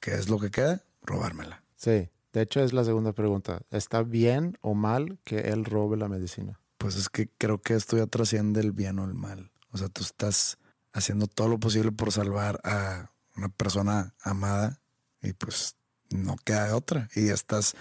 [0.00, 0.82] ¿Qué es lo que queda?
[1.02, 1.62] Robármela.
[1.76, 3.62] Sí, de hecho es la segunda pregunta.
[3.70, 6.58] ¿Está bien o mal que él robe la medicina?
[6.76, 9.52] Pues es que creo que esto ya trasciende el bien o el mal.
[9.76, 10.56] O sea, tú estás
[10.94, 14.80] haciendo todo lo posible por salvar a una persona amada
[15.20, 15.76] y pues
[16.08, 17.10] no queda otra.
[17.14, 17.74] Y estás,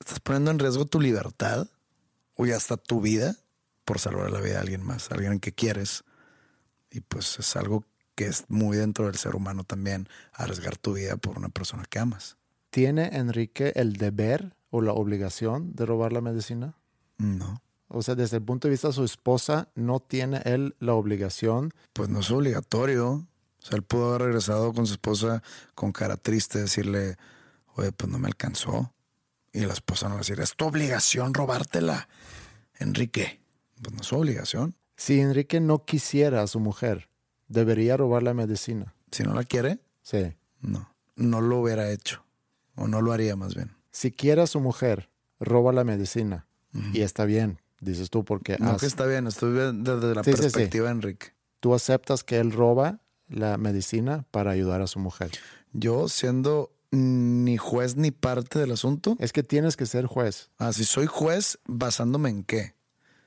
[0.00, 1.68] estás poniendo en riesgo tu libertad
[2.36, 3.36] o ya hasta tu vida
[3.84, 6.04] por salvar la vida de alguien más, alguien que quieres.
[6.90, 11.18] Y pues es algo que es muy dentro del ser humano también, arriesgar tu vida
[11.18, 12.38] por una persona que amas.
[12.70, 16.78] ¿Tiene Enrique el deber o la obligación de robar la medicina?
[17.18, 17.60] No.
[17.88, 21.72] O sea, desde el punto de vista de su esposa, ¿no tiene él la obligación?
[21.92, 23.10] Pues no es obligatorio.
[23.12, 23.26] O
[23.60, 25.42] sea, él pudo haber regresado con su esposa
[25.74, 27.16] con cara triste, decirle,
[27.74, 28.92] oye, pues no me alcanzó.
[29.52, 32.08] Y la esposa no va a decir, es tu obligación robártela.
[32.78, 33.40] Enrique,
[33.80, 34.74] pues no es su obligación.
[34.96, 37.08] Si Enrique no quisiera a su mujer,
[37.48, 38.94] ¿debería robar la medicina?
[39.10, 40.34] Si no la quiere, sí.
[40.60, 42.24] No, no lo hubiera hecho.
[42.74, 43.74] O no lo haría más bien.
[43.90, 45.08] Si quiere a su mujer,
[45.40, 46.46] roba la medicina.
[46.92, 48.56] Y está bien, dices tú, porque...
[48.58, 51.28] No, que está bien, estoy desde la perspectiva de Enrique.
[51.60, 55.30] Tú aceptas que él roba la medicina para ayudar a su mujer.
[55.72, 59.16] Yo siendo ni juez ni parte del asunto.
[59.18, 60.50] Es que tienes que ser juez.
[60.58, 62.74] Ah, si soy juez, basándome en qué?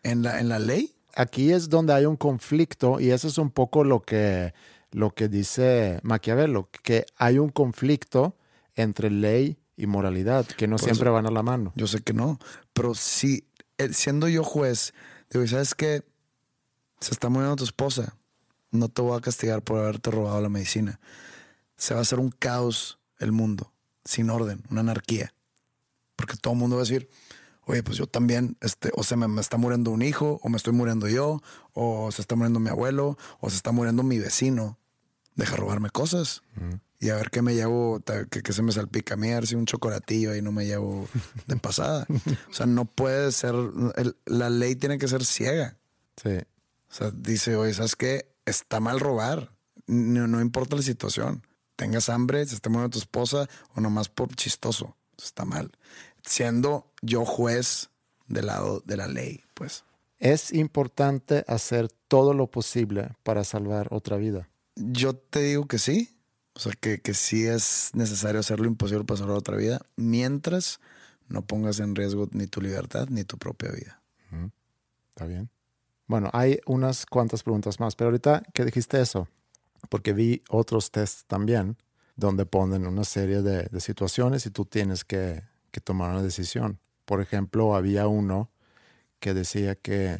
[0.03, 0.95] ¿En la, en la ley?
[1.15, 4.53] Aquí es donde hay un conflicto y eso es un poco lo que,
[4.91, 8.37] lo que dice Maquiavelo, que hay un conflicto
[8.75, 11.71] entre ley y moralidad, que no siempre van a la mano.
[11.75, 12.37] Yo sé que no,
[12.73, 13.48] pero sí, eh,
[13.91, 14.93] siendo yo juez,
[15.29, 16.03] digo, ¿sabes qué?
[16.99, 18.15] Se está muriendo tu esposa.
[18.71, 20.99] No te voy a castigar por haberte robado la medicina.
[21.75, 23.73] Se va a hacer un caos el mundo,
[24.05, 25.33] sin orden, una anarquía.
[26.15, 27.09] Porque todo el mundo va a decir,
[27.65, 30.73] oye, pues yo también, este, o sea, me, está muriendo un hijo, o me estoy
[30.73, 31.41] muriendo yo,
[31.73, 34.77] o se está muriendo mi abuelo, o se está muriendo mi vecino.
[35.35, 36.43] Deja robarme cosas.
[37.01, 39.55] Y a ver qué me llevo, que, se me salpica a mí, a ver si
[39.55, 41.07] un chocolatillo ahí no me llevo
[41.47, 42.05] de pasada.
[42.49, 43.55] o sea, no puede ser,
[44.25, 45.77] la ley tiene que ser ciega.
[46.21, 46.37] Sí.
[46.89, 48.33] O sea, dice, oye, ¿sabes qué?
[48.45, 49.49] Está mal robar.
[49.87, 51.43] No, no importa la situación.
[51.77, 54.97] Tengas hambre, se esté muriendo tu esposa o nomás por chistoso.
[55.17, 55.71] Está mal.
[56.25, 57.89] Siendo yo juez
[58.27, 59.85] del lado de la ley, pues.
[60.17, 64.49] es importante hacer todo lo posible para salvar otra vida.
[64.75, 66.18] Yo te digo que sí.
[66.53, 70.79] O sea, que, que sí es necesario hacer lo imposible para salvar otra vida, mientras
[71.27, 74.01] no pongas en riesgo ni tu libertad ni tu propia vida.
[75.09, 75.49] Está bien.
[76.07, 79.27] Bueno, hay unas cuantas preguntas más, pero ahorita que dijiste eso,
[79.89, 81.77] porque vi otros tests también
[82.15, 86.79] donde ponen una serie de, de situaciones y tú tienes que, que tomar una decisión.
[87.05, 88.49] Por ejemplo, había uno
[89.19, 90.19] que decía que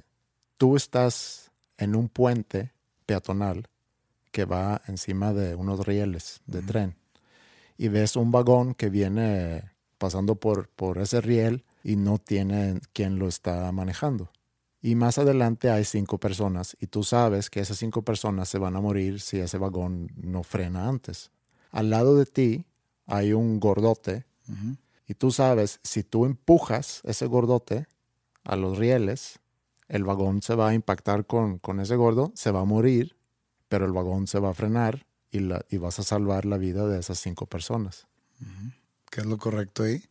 [0.58, 2.74] tú estás en un puente
[3.06, 3.68] peatonal
[4.32, 6.96] que va encima de unos rieles de tren
[7.80, 13.18] y ves un vagón que viene pasando por, por ese riel y no tiene quien
[13.20, 14.32] lo está manejando.
[14.82, 18.76] Y más adelante hay cinco personas y tú sabes que esas cinco personas se van
[18.76, 21.32] a morir si ese vagón no frena antes.
[21.72, 22.66] Al lado de ti
[23.06, 24.26] hay un gordote
[25.08, 27.88] y tú sabes, si tú empujas ese gordote
[28.44, 29.40] a los rieles,
[29.88, 33.16] el vagón se va a impactar con, con ese gordo, se va a morir,
[33.70, 36.88] pero el vagón se va a frenar y, la, y vas a salvar la vida
[36.88, 38.08] de esas cinco personas.
[39.10, 40.04] ¿Qué es lo correcto ahí?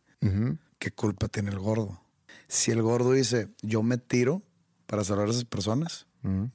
[0.79, 2.01] ¿Qué culpa tiene el gordo?
[2.47, 4.41] Si el gordo dice, yo me tiro
[4.87, 6.07] para salvar a esas personas,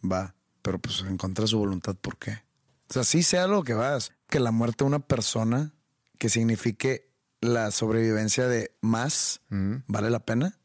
[0.03, 0.35] va.
[0.63, 2.43] Pero pues en contra de su voluntad, ¿por qué?
[2.89, 4.13] O sea, sí sea lo que vas.
[4.29, 5.75] Que la muerte de una persona
[6.19, 9.43] que signifique la sobrevivencia de más.
[9.87, 10.59] ¿vale la pena?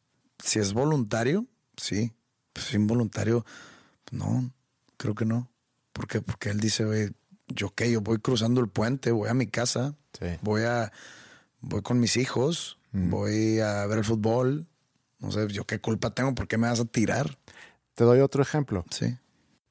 [0.43, 2.13] Si es voluntario, sí.
[2.53, 3.45] Pues involuntario,
[4.11, 4.51] no,
[4.97, 5.51] creo que no.
[5.99, 6.21] ¿Por qué?
[6.21, 7.11] Porque él dice, oye,
[7.49, 10.27] yo qué, yo voy cruzando el puente, voy a mi casa, Sí.
[10.41, 10.93] voy a
[11.59, 14.65] voy con mis hijos, voy a ver el fútbol.
[15.19, 17.37] No sé, yo qué culpa tengo, ¿por qué me vas a tirar?
[17.95, 18.85] Te doy otro ejemplo.
[18.91, 19.17] Sí.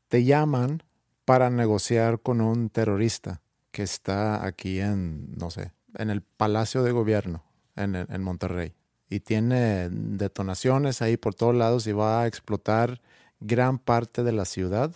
[0.08, 0.82] Te llaman
[1.24, 6.92] para negociar con un terrorista que está aquí en, no sé, en el Palacio de
[6.92, 7.42] Gobierno,
[7.74, 8.74] en, en Monterrey.
[9.08, 13.00] Y tiene detonaciones ahí por todos lados y va a explotar
[13.40, 14.94] gran parte de la ciudad.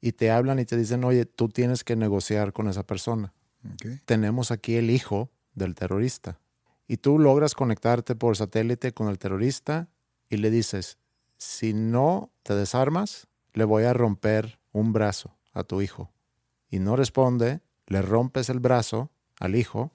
[0.00, 3.32] Y te hablan y te dicen, oye, tú tienes que negociar con esa persona.
[4.06, 6.38] Tenemos aquí el hijo del terrorista.
[6.88, 9.88] Y tú logras conectarte por satélite con el terrorista
[10.28, 10.98] y le dices,
[11.36, 16.10] si no te desarmas, le voy a romper un brazo a tu hijo.
[16.70, 19.92] Y no responde, le rompes el brazo al hijo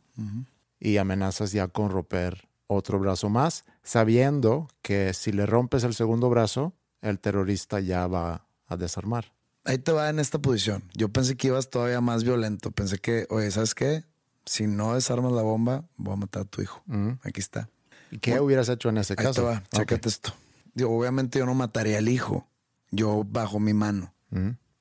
[0.80, 6.30] y amenazas ya con romper otro brazo más, sabiendo que si le rompes el segundo
[6.30, 9.35] brazo, el terrorista ya va a desarmar.
[9.66, 10.84] Ahí te va en esta posición.
[10.94, 12.72] Yo pensé que ibas todavía más violento.
[12.72, 14.04] Pensé que, oye, ¿sabes qué?
[14.46, 16.84] Si no desarmas la bomba, voy a matar a tu hijo.
[17.24, 17.70] Aquí está.
[18.12, 19.42] ¿Y qué hubieras hecho en ese Ahí caso?
[19.42, 19.64] te va, Ok.
[19.80, 20.34] chécate esto.
[20.76, 22.48] Digo, obviamente yo no mataría al hijo.
[22.92, 24.14] Yo bajo mi mano.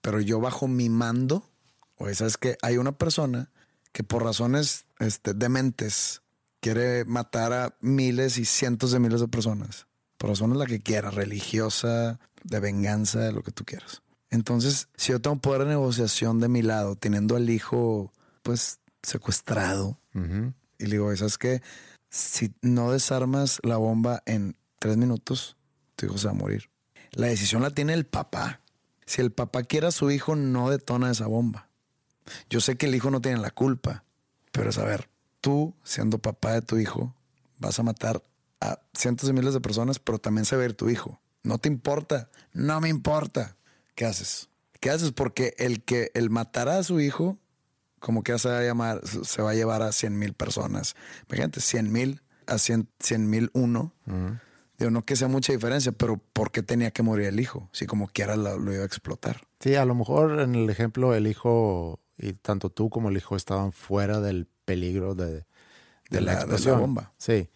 [0.02, 1.48] Pero yo bajo mi mando,
[1.96, 2.58] oye, ¿sabes qué?
[2.60, 3.50] Hay una persona
[3.92, 6.20] que por razones este, dementes
[6.60, 9.86] quiere matar a miles y cientos de miles de personas.
[10.18, 14.02] Por razones la que quiera, religiosa, de venganza, de lo que tú quieras.
[14.34, 19.96] Entonces, si yo tengo poder de negociación de mi lado, teniendo al hijo, pues, secuestrado,
[20.12, 21.62] y le digo, "Oye, ¿sabes qué?
[22.10, 25.56] Si no desarmas la bomba en tres minutos,
[25.94, 26.68] tu hijo se va a morir.
[27.12, 28.60] La decisión la tiene el papá.
[29.06, 31.68] Si el papá quiere a su hijo, no detona esa bomba.
[32.50, 34.02] Yo sé que el hijo no tiene la culpa,
[34.50, 35.08] pero es a ver,
[35.40, 37.14] tú, siendo papá de tu hijo,
[37.60, 38.20] vas a matar
[38.60, 41.20] a cientos de miles de personas, pero también se va a ir tu hijo.
[41.44, 43.56] No te importa, no me importa.
[43.94, 44.48] ¿Qué haces?
[44.80, 45.12] ¿Qué haces?
[45.12, 47.38] Porque el que el matar a su hijo,
[48.00, 50.94] como que se va a llamar, se va a llevar a 100 mil personas.
[51.28, 52.86] Imagínate, 100 mil a 100
[53.30, 53.92] mil uno.
[54.76, 57.68] Digo, no que sea mucha diferencia, pero ¿por qué tenía que morir el hijo?
[57.72, 59.42] Si como quiera lo, lo iba a explotar.
[59.60, 63.36] Sí, a lo mejor en el ejemplo el hijo y tanto tú como el hijo
[63.36, 65.44] estaban fuera del peligro de, de
[66.10, 66.80] De la, la- de la explosión.
[66.80, 67.12] bomba.
[67.16, 67.48] Sí.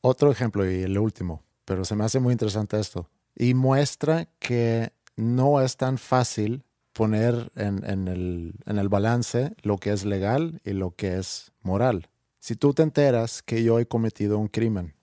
[0.00, 3.10] Otro ejemplo y el último, pero se me hace muy interesante esto.
[3.34, 9.78] Y muestra que no es tan fácil poner en, en el, en el balance lo
[9.78, 12.08] que es legal y lo que es moral.
[12.38, 14.94] Si tú te enteras que yo he cometido un crimen,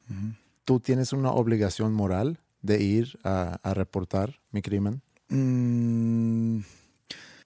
[0.64, 5.02] tú tienes una obligación moral de ir a, a reportar mi crimen.
[5.30, 6.60] Mm,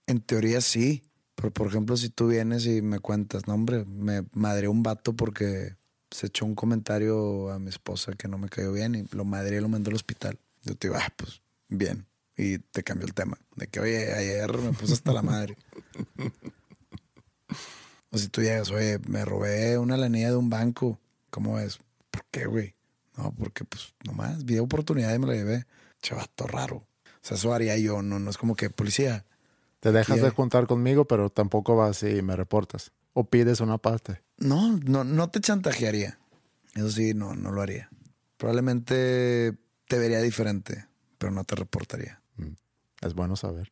[0.07, 1.03] en teoría sí.
[1.35, 5.13] Pero por ejemplo, si tú vienes y me cuentas, no hombre, me madreé un vato
[5.13, 5.75] porque
[6.09, 9.59] se echó un comentario a mi esposa que no me cayó bien y lo madreé
[9.59, 10.39] y lo mandé al hospital.
[10.63, 12.06] Yo te digo, ah, pues bien.
[12.37, 13.37] Y te cambió el tema.
[13.55, 15.57] De que, oye, ayer me puse hasta la madre.
[18.11, 20.99] O si tú llegas, oye, me robé una lanilla de un banco.
[21.29, 21.79] ¿Cómo es?
[22.11, 22.75] ¿Por qué, güey?
[23.17, 25.65] No, porque pues nomás vi oportunidad y me la llevé.
[26.01, 26.75] Chavato raro.
[26.77, 26.87] O
[27.21, 29.25] sea, eso haría yo, no, no es como que policía.
[29.79, 32.91] Te dejas de juntar conmigo, pero tampoco vas y me reportas.
[33.13, 34.21] O pides una parte.
[34.37, 36.19] No, no, no te chantajearía.
[36.75, 37.89] Eso sí, no, no lo haría.
[38.37, 39.53] Probablemente
[39.87, 40.85] te vería diferente.
[41.17, 42.21] pero no te reportaría.
[42.39, 42.55] Mm.
[43.03, 43.65] Es bueno saber.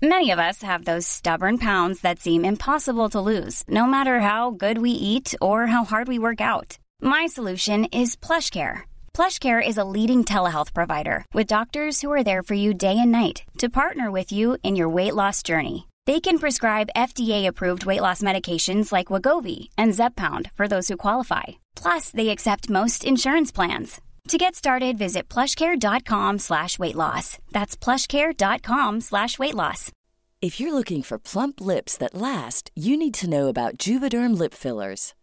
[0.00, 4.52] Many of us have those stubborn pounds that seem impossible to lose, no matter how
[4.52, 6.78] good we eat or how hard we work out.
[7.02, 8.82] My solution is PlushCare.
[9.12, 13.10] PlushCare is a leading telehealth provider with doctors who are there for you day and
[13.10, 15.88] night to partner with you in your weight loss journey.
[16.08, 21.58] They can prescribe FDA-approved weight loss medications like Wagovi and Zepbound for those who qualify.
[21.74, 24.00] Plus, they accept most insurance plans.
[24.28, 27.36] To get started, visit plushcare.com slash weight loss.
[27.52, 29.92] That's plushcare.com slash weight loss.
[30.40, 34.54] If you're looking for plump lips that last, you need to know about Juvederm lip
[34.54, 35.12] fillers.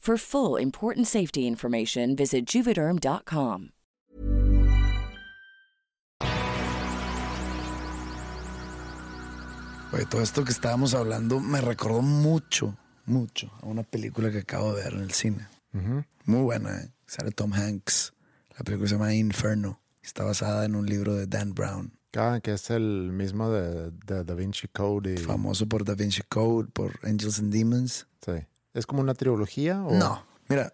[0.00, 3.68] For full important safety information, visit juvederm.com.
[9.92, 14.72] Oye, todo esto que estábamos hablando me recordó mucho, mucho a una película que acabo
[14.72, 15.48] de ver en el cine.
[16.24, 16.90] Muy buena, ¿eh?
[17.06, 18.14] Sale Tom Hanks.
[18.56, 19.82] La película se llama Inferno.
[20.02, 21.92] Está basada en un libro de Dan Brown.
[22.16, 25.12] Ah, que es el mismo de, de Da Vinci Code.
[25.12, 25.16] Y...
[25.18, 28.06] Famoso por Da Vinci Code, por Angels and Demons.
[28.24, 28.32] Sí.
[28.74, 29.82] ¿Es como una trilogía?
[29.82, 29.92] O...
[29.94, 30.72] No, mira,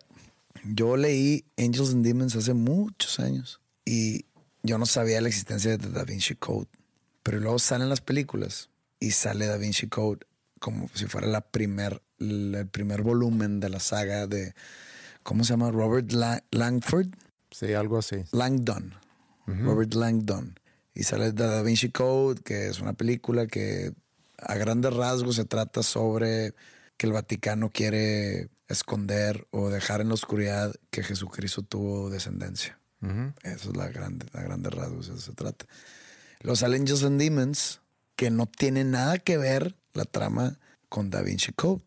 [0.64, 4.26] yo leí Angels and Demons hace muchos años y
[4.62, 6.68] yo no sabía la existencia de Da Vinci Code.
[7.22, 8.70] Pero luego salen las películas
[9.01, 10.26] y sale Da Vinci Code
[10.61, 14.55] como si fuera la primer, el primer volumen de la saga de,
[15.22, 15.70] ¿cómo se llama?
[15.70, 16.12] Robert
[16.51, 17.09] Langford.
[17.51, 18.24] Sí, algo así.
[18.32, 18.94] Langdon.
[19.47, 20.59] Robert Langdon.
[20.94, 23.92] Y sale Da Vinci Code, que es una película que
[24.38, 26.55] a grandes rasgos se trata sobre
[26.97, 32.78] que el Vaticano quiere esconder o dejar en la oscuridad que Jesucristo tuvo descendencia.
[33.44, 35.66] Eso es la grande, la grande rasgos, eso se trata.
[36.40, 37.80] Los Angels and Demons,
[38.16, 41.82] que no tiene nada que ver la trama con Da Vinci Code.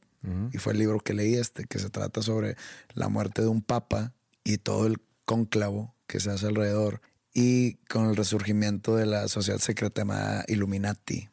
[0.52, 2.58] Y fue el libro que leí este, que se trata sobre
[2.94, 7.02] la muerte de un papa y todo el cónclavo que se hace alrededor
[7.34, 11.30] y con el resurgimiento de la sociedad secreta llamada Illuminati.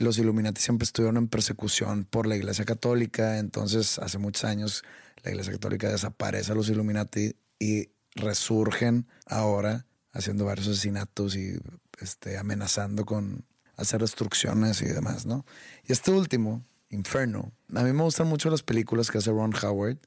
[0.00, 4.82] Los Illuminati siempre estuvieron en persecución por la Iglesia Católica, entonces hace muchos años
[5.22, 11.58] la Iglesia Católica desaparece a los Illuminati y resurgen ahora haciendo varios asesinatos y
[12.00, 13.44] este, amenazando con
[13.76, 15.44] hacer destrucciones y demás, ¿no?
[15.84, 19.98] Y este último, Inferno, a mí me gustan mucho las películas que hace Ron Howard.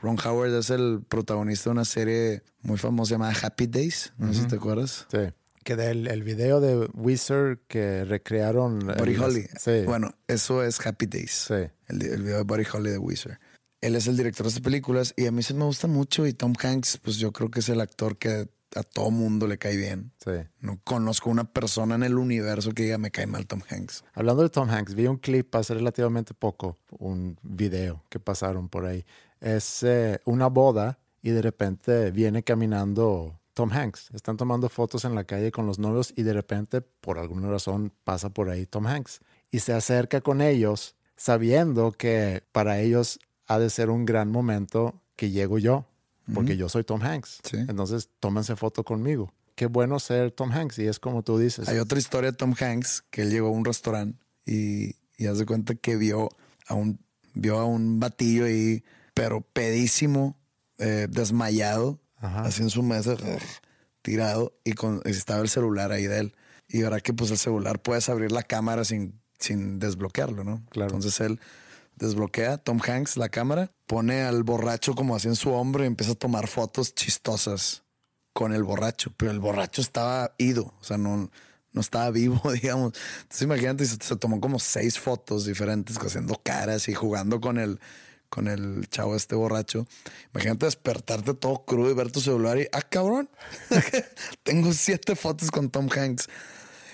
[0.00, 4.40] Ron Howard es el protagonista de una serie muy famosa llamada Happy Days, no sé
[4.40, 5.06] si te acuerdas.
[5.10, 5.18] Sí.
[5.64, 8.80] Que del el video de Wizard que recrearon.
[8.80, 9.46] Buddy Holly.
[9.58, 9.82] Sí.
[9.84, 11.46] Bueno, eso es Happy Days.
[11.48, 11.70] Sí.
[11.88, 13.38] El, el video de Buddy Holly de Wizard.
[13.80, 16.32] Él es el director de estas películas y a mí se me gusta mucho y
[16.32, 19.76] Tom Hanks, pues yo creo que es el actor que a todo mundo le cae
[19.76, 20.12] bien.
[20.24, 20.32] Sí.
[20.60, 24.04] No conozco una persona en el universo que diga me cae mal Tom Hanks.
[24.14, 28.86] Hablando de Tom Hanks, vi un clip hace relativamente poco, un video que pasaron por
[28.86, 29.04] ahí.
[29.40, 34.10] Es eh, una boda y de repente viene caminando Tom Hanks.
[34.14, 37.92] Están tomando fotos en la calle con los novios y de repente, por alguna razón,
[38.04, 39.20] pasa por ahí Tom Hanks.
[39.50, 45.02] Y se acerca con ellos sabiendo que para ellos ha de ser un gran momento
[45.16, 45.86] que llego yo,
[46.34, 47.40] porque yo soy Tom Hanks.
[47.44, 47.58] Sí.
[47.58, 49.32] Entonces, tómense foto conmigo.
[49.54, 51.68] Qué bueno ser Tom Hanks y es como tú dices.
[51.68, 55.44] Hay otra historia de Tom Hanks que él llegó a un restaurante y, y hace
[55.44, 56.30] cuenta que vio
[56.66, 56.98] a un,
[57.34, 58.82] vio a un batillo ahí,
[59.14, 60.38] pero pedísimo,
[60.78, 62.42] eh, desmayado, Ajá.
[62.42, 63.16] así en su mesa,
[64.02, 66.34] tirado, y con, estaba el celular ahí de él.
[66.68, 70.64] Y ahora que pues el celular puedes abrir la cámara sin, sin desbloquearlo, ¿no?
[70.70, 70.94] Claro.
[70.94, 71.38] Entonces él
[71.96, 76.12] desbloquea Tom Hanks la cámara, pone al borracho como así en su hombro y empieza
[76.12, 77.82] a tomar fotos chistosas
[78.32, 79.12] con el borracho.
[79.16, 81.30] Pero el borracho estaba ido, o sea, no,
[81.72, 82.94] no estaba vivo, digamos.
[83.22, 87.78] Entonces imagínate, se, se tomó como seis fotos diferentes haciendo caras y jugando con el,
[88.32, 89.86] con el chavo este borracho.
[90.32, 93.28] Imagínate despertarte todo crudo y ver tu celular y, ah, cabrón,
[94.42, 96.28] tengo siete fotos con Tom Hanks.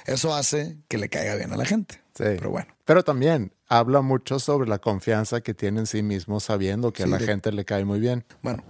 [0.04, 1.94] Eso hace que le caiga bien a la gente.
[2.16, 2.24] Sí.
[2.24, 2.66] Pero bueno.
[2.84, 7.06] Pero también habla mucho sobre la confianza que tiene en sí mismo sabiendo que a
[7.06, 8.24] la de- gente le cae muy bien.
[8.42, 8.64] Bueno,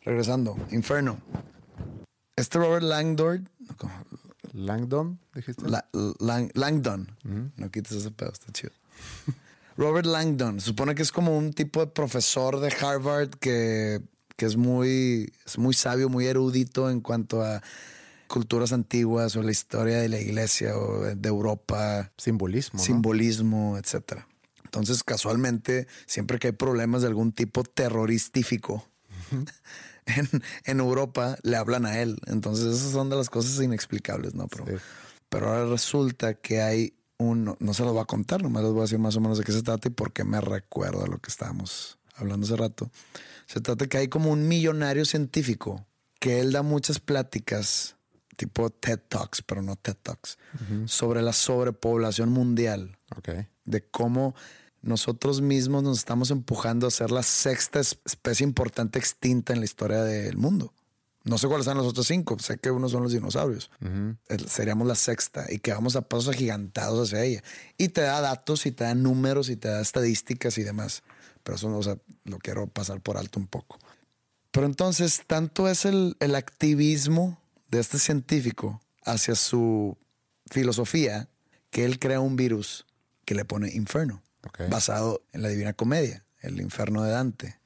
[0.00, 1.18] regresando, Inferno.
[2.34, 3.50] Este Robert Langdon,
[4.54, 5.68] Langdon, dijiste.
[5.68, 7.14] La- Lang- Langdon,
[7.56, 8.72] no quites ese pedo, está chido.
[9.76, 14.00] Robert Langdon, supone que es como un tipo de profesor de Harvard que,
[14.36, 17.62] que es, muy, es muy sabio, muy erudito en cuanto a
[18.28, 22.78] culturas antiguas o la historia de la iglesia o de Europa, Simbolismo.
[22.78, 22.84] ¿no?
[22.84, 24.26] simbolismo, etcétera.
[24.64, 28.86] Entonces, casualmente, siempre que hay problemas de algún tipo terrorístico
[30.06, 30.28] en,
[30.64, 32.18] en Europa, le hablan a él.
[32.26, 34.46] Entonces, esas son de las cosas inexplicables, ¿no?
[34.46, 34.72] Pero, Sí.
[35.28, 38.80] pero ahora resulta que hay un, no, se los voy a contar, nomás les voy
[38.80, 41.18] a decir más o menos de qué se trata y por qué me recuerda lo
[41.18, 42.90] que estábamos hablando hace rato.
[43.46, 45.86] Se trata que hay como un millonario científico
[46.18, 47.96] que él da muchas pláticas,
[48.36, 50.38] tipo TED Talks, pero no TED Talks,
[50.86, 53.28] sobre la sobrepoblación mundial Ok.
[53.64, 54.34] de cómo
[54.82, 59.66] nosotros mismos nos estamos empujando a ser la sexta es- especie importante extinta en la
[59.66, 60.72] historia del mundo.
[61.24, 63.70] No sé cuáles son los otros cinco, sé que unos son los dinosaurios.
[64.28, 67.42] El- seríamos la sexta y que vamos a pasos agigantados hacia ella.
[67.76, 71.02] Y te da datos y te da números y te da estadísticas y demás.
[71.42, 73.78] Pero eso o sea, lo quiero pasar por alto un poco.
[74.50, 79.96] Pero entonces, tanto es el, el activismo de este científico hacia su
[80.50, 81.28] filosofía
[81.70, 82.86] que él crea un virus
[83.24, 84.22] que le pone Inferno,
[84.70, 87.58] basado en la Divina Comedia, el infierno de Dante.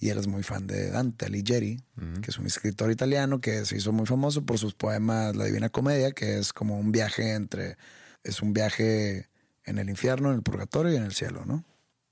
[0.00, 1.82] Y él es muy fan de Dante Alighieri,
[2.22, 5.70] que es un escritor italiano que se hizo muy famoso por sus poemas La Divina
[5.70, 7.76] Comedia, que es como un viaje entre,
[8.22, 9.28] es un viaje
[9.64, 11.64] en el infierno, en el purgatorio y en el cielo, ¿no?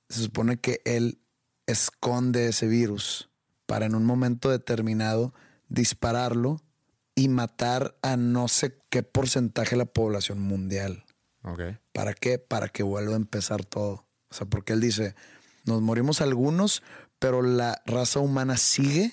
[0.08, 1.20] Se supone que él
[1.66, 3.30] esconde ese virus
[3.66, 5.32] para en un momento determinado
[5.68, 6.60] dispararlo
[7.14, 11.04] y matar a no sé qué porcentaje de la población mundial.
[11.42, 11.60] Ok.
[11.92, 12.38] ¿Para qué?
[12.38, 14.06] Para que vuelva a empezar todo.
[14.28, 15.14] O sea, porque él dice,
[15.64, 16.82] nos morimos algunos,
[17.26, 19.12] pero la raza humana sigue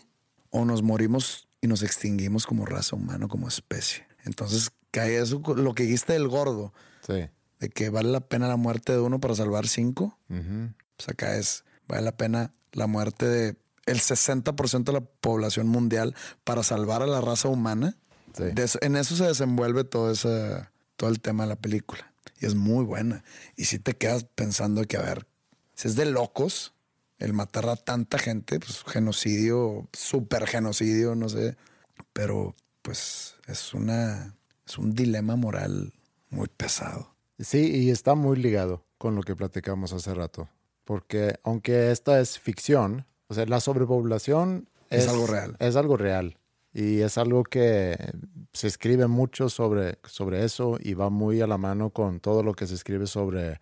[0.52, 4.06] o nos morimos y nos extinguimos como raza humana, como especie.
[4.24, 6.74] Entonces, cae eso, lo que dijiste del gordo,
[7.08, 7.28] Sí.
[7.60, 10.20] de que vale la pena la muerte de uno para salvar cinco.
[10.30, 10.74] Ujú.
[10.96, 13.56] Pues acá es, vale la pena la muerte de
[13.88, 17.98] el 60% de la población mundial para salvar a la raza humana.
[18.38, 18.44] Sí.
[18.54, 22.14] De eso- en eso se desenvuelve todo, ese, todo el tema de la película.
[22.40, 23.24] Y es muy buena.
[23.56, 25.26] Y si te quedas pensando que, a ver,
[25.74, 26.76] si es de locos
[27.20, 31.56] el matar a tanta gente, pues genocidio, super genocidio, no sé.
[32.12, 34.36] Pero pues es una,
[34.66, 35.94] es un dilema moral
[36.30, 37.14] muy pesado.
[37.40, 40.50] Sí, y está muy ligado con lo que platicamos hace rato.
[40.84, 45.56] Porque aunque esta es ficción, o sea, la sobrepoblación Es algo real.
[45.60, 46.38] Es algo real.
[46.74, 47.96] Y es algo que
[48.52, 52.54] se escribe mucho sobre, sobre eso y va muy a la mano con todo lo
[52.54, 53.60] que se escribe sobre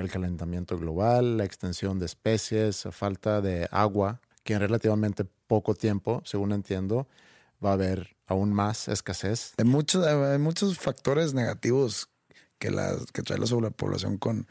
[0.00, 6.22] el calentamiento global, la extensión de especies, falta de agua, que en relativamente poco tiempo,
[6.24, 7.06] según entiendo,
[7.64, 9.54] va a haber aún más escasez.
[9.58, 12.08] Hay muchos, hay muchos factores negativos
[12.58, 14.46] que, la, que trae la sobrepoblación con,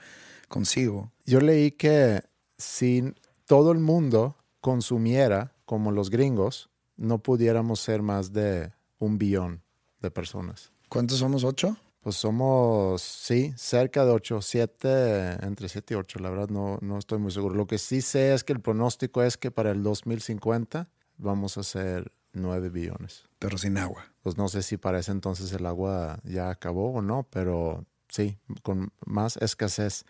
[0.47, 1.11] consigo.
[1.25, 2.23] Yo leí que
[2.57, 3.13] si
[3.45, 9.63] todo el mundo consumiera como los gringos, no pudiéramos ser más de un billón
[10.01, 10.71] de personas.
[10.89, 11.43] ¿Cuántos somos?
[11.43, 11.77] ¿Ocho?
[12.01, 16.97] Pues somos, sí, cerca de 8, 7, entre 7 y 8, la verdad no, no
[16.97, 17.55] estoy muy seguro.
[17.55, 21.63] Lo que sí sé es que el pronóstico es que para el 2050 vamos a
[21.63, 23.25] ser 9 billones.
[23.37, 24.05] Pero sin agua.
[24.21, 28.37] Pues no sé si para ese entonces el agua ya acabó o no, pero sí,
[28.63, 30.05] con más escasez.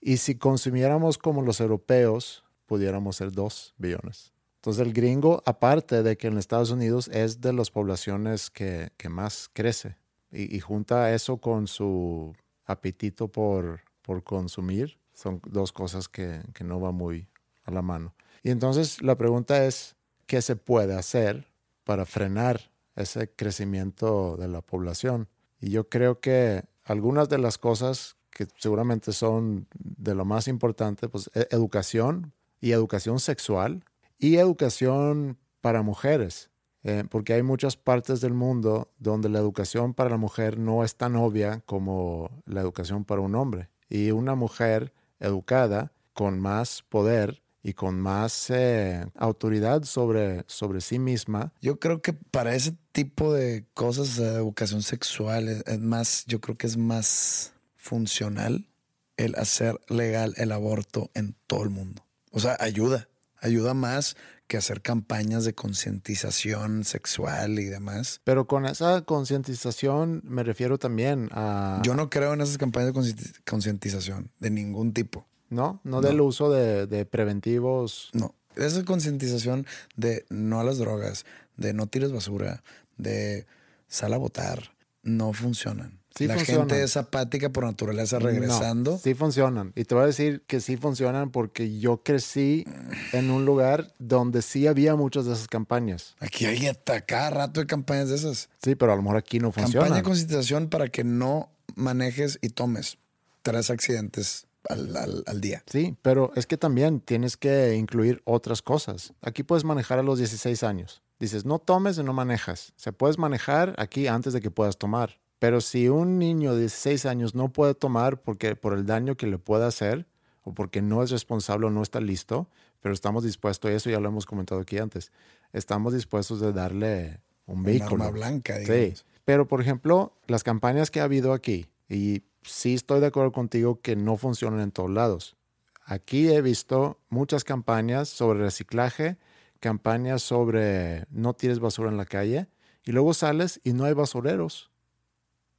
[0.00, 4.32] Y si consumiéramos como los europeos, pudiéramos ser 2 billones.
[4.58, 9.08] Entonces el gringo, aparte de que en Estados Unidos es de las poblaciones que, que
[9.08, 9.96] más crece
[10.34, 16.64] y, y junta eso con su apetito por, por consumir, son dos cosas que, que
[16.64, 17.28] no van muy
[17.64, 18.14] a la mano.
[18.42, 21.46] Y entonces la pregunta es, ¿qué se puede hacer
[21.84, 25.28] para frenar ese crecimiento de la población?
[25.60, 31.08] Y yo creo que algunas de las cosas que seguramente son de lo más importante,
[31.08, 33.84] pues e- educación y educación sexual
[34.18, 36.50] y educación para mujeres,
[36.84, 40.96] eh, porque hay muchas partes del mundo donde la educación para la mujer no es
[40.96, 43.70] tan obvia como la educación para un hombre.
[43.88, 50.98] Y una mujer educada, con más poder y con más eh, autoridad sobre, sobre sí
[50.98, 56.66] misma, Yo creo que para ese tipo de cosas, educación sexual, más, yo creo que
[56.66, 58.68] es más funcional
[59.16, 62.04] el hacer legal el aborto en todo el mundo.
[62.30, 63.08] O sea, ayuda.
[63.40, 64.16] Ayuda más
[64.46, 68.20] que hacer campañas de concientización sexual y demás.
[68.24, 71.80] Pero con esa concientización me refiero también a...
[71.84, 75.26] Yo no creo en esas campañas de concientización de ningún tipo.
[75.50, 75.80] ¿No?
[75.84, 78.10] No, del uso de, de preventivos.
[78.12, 78.34] No.
[78.56, 79.66] Esa concientización
[79.96, 81.26] de no a las drogas,
[81.56, 82.62] de no tires basura,
[82.96, 83.46] de
[83.86, 86.00] sal a votar, no funcionan.
[86.20, 88.98] La gente es apática por naturaleza regresando.
[88.98, 89.72] sí funcionan.
[89.74, 92.64] Y te voy a decir que sí funcionan porque yo crecí
[93.12, 96.14] en un lugar donde sí había muchas de esas campañas.
[96.20, 96.70] Aquí hay
[97.06, 98.48] cada rato de campañas de esas.
[98.62, 99.86] Sí, pero a lo mejor aquí no funciona.
[99.86, 102.98] Campaña de concientización para que no manejes y tomes
[103.42, 105.62] tres accidentes al, día.
[105.66, 109.12] Sí, pero es que también tienes que incluir otras cosas.
[109.20, 111.02] Aquí puedes manejar a los 16 años.
[111.20, 112.72] Dices, no tomes y no manejas.
[112.76, 115.18] Se puedes manejar aquí antes de que puedas tomar.
[115.44, 119.26] Pero si un niño de 16 años no puede tomar porque por el daño que
[119.26, 120.06] le puede hacer
[120.42, 122.48] o porque no es responsable o no está listo,
[122.80, 125.12] pero estamos dispuestos, y eso ya lo hemos comentado aquí antes,
[125.52, 127.96] estamos dispuestos de darle un vehículo.
[127.96, 129.00] Una arma blanca, digamos.
[129.00, 129.04] Sí.
[129.26, 133.82] Pero, por ejemplo, las campañas que ha habido aquí, y sí estoy de acuerdo contigo
[133.82, 135.36] que no funcionan en todos lados.
[135.84, 139.18] Aquí he visto muchas campañas sobre reciclaje,
[139.60, 142.46] campañas sobre no tires basura en la calle
[142.82, 144.70] y luego sales y no hay basureros.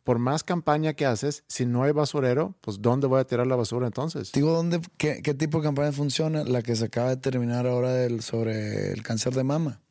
[0.05, 3.55] Por más campaña que haces, si no hay basurero, pues ¿dónde voy a tirar la
[3.55, 4.31] basura entonces?
[4.31, 6.43] Digo, ¿dónde, qué, tipo de campaña funciona?
[6.43, 9.81] La que se acaba de terminar ahora del, sobre el cáncer de mama.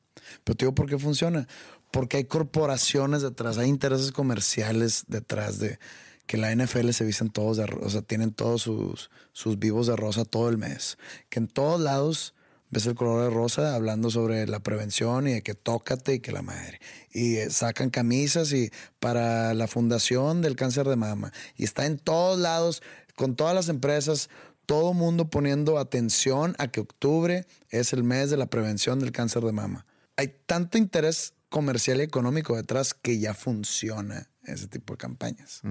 [0.44, 1.48] Pero te digo, ¿por qué funciona?
[1.90, 5.80] Porque hay corporaciones detrás, hay intereses comerciales detrás de,
[6.26, 10.24] que la NFL se visten todos de rosa, tienen todos sus, sus vivos de rosa
[10.24, 10.96] todo el mes.
[11.28, 12.34] Que en todos lados
[12.74, 16.32] ves el color de rosa hablando sobre la prevención y de que tócate y que
[16.32, 16.80] la madre.
[17.10, 18.70] Y eh, sacan camisas y
[19.00, 21.32] para la fundación del cáncer de mama.
[21.56, 22.82] Y está en todos lados,
[23.16, 24.28] con todas las empresas,
[24.66, 29.42] todo mundo poniendo atención a que octubre es el mes de la prevención del cáncer
[29.44, 29.86] de mama.
[30.16, 35.62] Hay tanto interés comercial y económico detrás que ya funciona ese tipo de campañas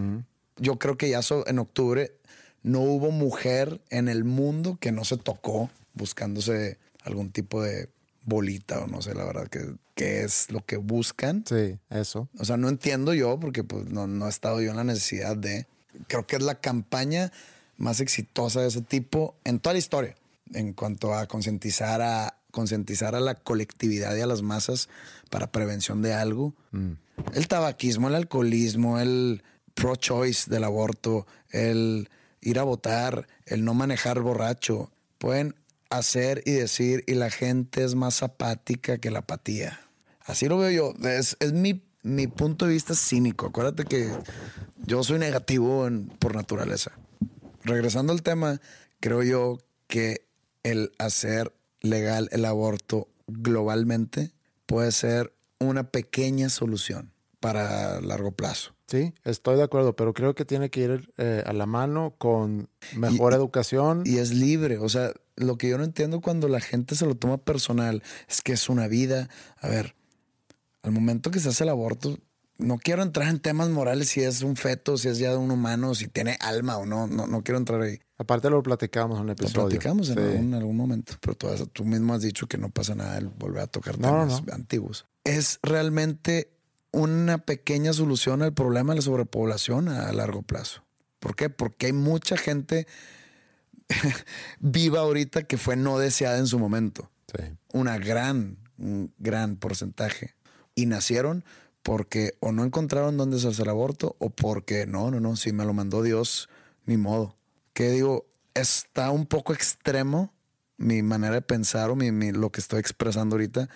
[0.57, 2.11] yo creo que ya en octubre
[2.61, 7.89] no hubo mujer en el mundo que no se tocó buscándose algún tipo de
[8.23, 11.43] bolita o no sé, la verdad, que, es lo que buscan.
[11.47, 12.29] Sí, eso.
[12.39, 15.37] O sea, no entiendo yo porque pues no, no he estado yo en la necesidad
[15.37, 15.67] de...
[16.07, 17.31] Creo que es la campaña
[17.77, 20.15] más exitosa de ese tipo en toda la historia
[20.53, 24.87] en cuanto a concientizar a concientizar a la colectividad y a las masas
[25.31, 26.53] para prevención de algo.
[26.71, 26.91] Mm.
[27.33, 29.41] El tabaquismo, el alcoholismo, el,
[29.73, 32.09] pro-choice del aborto, el
[32.41, 34.91] ir a votar, el no manejar borracho.
[35.17, 35.55] Pueden
[35.97, 39.79] hacer y decir y la gente es más apática que la apatía.
[40.21, 41.07] Así lo veo yo.
[41.07, 43.47] Es, mi, mi, punto de vista cínico.
[43.47, 44.09] Acuérdate que
[44.85, 45.87] yo soy negativo
[46.19, 46.91] por naturaleza.
[47.63, 48.61] Regresando al tema,
[48.99, 50.25] creo yo que
[50.63, 54.31] el hacer legal el aborto globalmente
[54.65, 58.72] puede ser una pequeña solución para largo plazo.
[58.93, 62.69] Sí, estoy de acuerdo, pero creo que tiene que ir eh, a la mano con
[62.95, 64.03] mejor educación.
[64.05, 67.15] Y es libre, o sea, lo que yo no entiendo cuando la gente se lo
[67.15, 69.29] toma personal es que es una vida.
[69.57, 69.95] A ver,
[70.83, 72.19] al momento que se hace el aborto,
[72.59, 75.95] no quiero entrar en temas morales si es un feto, si es ya un humano,
[75.95, 77.99] si tiene alma o no, no, no quiero entrar ahí.
[78.19, 79.63] Aparte lo platicamos en un episodio.
[79.63, 83.17] Lo platicamos en, algún, momento, pero tú, tú, mismo has dicho que no pasa nada
[83.17, 85.07] el volver a tocar temas antiguos.
[85.23, 86.53] Es realmente
[86.93, 90.83] una pequeña solución al problema de la sobrepoblación a largo plazo.
[91.19, 91.49] ¿Por qué?
[91.49, 92.87] Porque hay mucha gente
[94.59, 97.09] viva ahorita que fue no deseada en su momento.
[97.73, 100.35] Una gran, un gran porcentaje.
[100.75, 101.43] Y nacieron
[101.81, 105.65] porque o no encontraron dónde hacerse el aborto o porque no, no, no, si me
[105.65, 106.49] lo mandó Dios,
[106.85, 107.35] ni modo.
[107.73, 110.33] Que digo, está un poco extremo
[110.77, 113.69] mi manera de pensar o mi, lo que estoy expresando ahorita,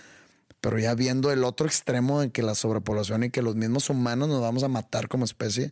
[0.62, 4.28] pero ya viendo el otro extremo en que la sobrepoblación y que los mismos humanos
[4.28, 5.72] nos vamos a matar como especie,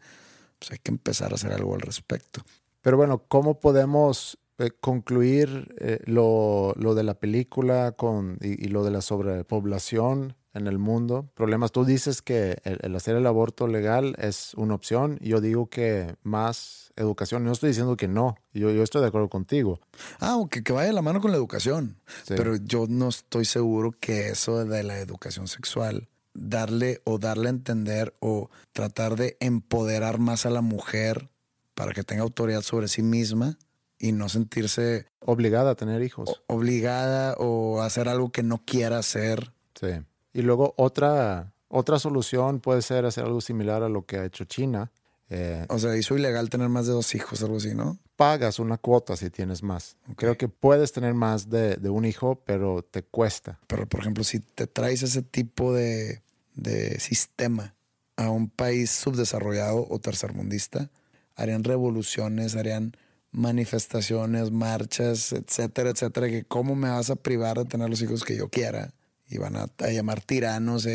[0.59, 2.41] pues hay que empezar a hacer algo al respecto.
[2.81, 8.91] Pero bueno, ¿cómo podemos eh, concluir eh, lo, de la película con, y, lo de
[8.91, 11.29] la sobrepoblación en el mundo?
[11.35, 11.71] Problemas.
[11.71, 15.19] Tú dices que el, hacer el aborto legal es una opción.
[15.21, 17.43] Yo digo que más educación.
[17.43, 19.79] No estoy diciendo que no, yo, yo estoy de acuerdo contigo.
[20.19, 21.97] Ah, que, que vaya la mano con la educación.
[22.27, 27.51] Pero yo no estoy seguro que eso de la educación sexual, darle o darle a
[27.51, 31.29] entender o tratar de empoderar más a la mujer
[31.73, 33.57] para que tenga autoridad sobre sí misma
[33.99, 36.41] y no sentirse obligada a tener hijos.
[36.47, 39.53] obligada o hacer algo que no quiera hacer.
[39.79, 39.87] Sí.
[40.35, 44.43] Y luego otra, otra solución puede ser hacer algo similar a lo que ha hecho
[44.43, 44.91] China,
[45.29, 47.97] eh, o sea, hizo ilegal tener más de dos hijos, algo así, ¿no?
[48.15, 49.97] pagas una cuota si tienes más.
[50.15, 53.59] Creo que puedes tener más de, de, un hijo, pero te cuesta.
[53.67, 56.21] Pero, por ejemplo, si te traes ese tipo de,
[56.53, 57.75] de sistema
[58.15, 60.89] a un país subdesarrollado o tercermundista,
[61.35, 62.95] harían revoluciones, harían
[63.31, 68.37] manifestaciones, marchas, etcétera, etcétera, que cómo me vas a privar de tener los hijos que
[68.37, 68.93] yo quiera
[69.29, 70.87] y van a, llamar tiranos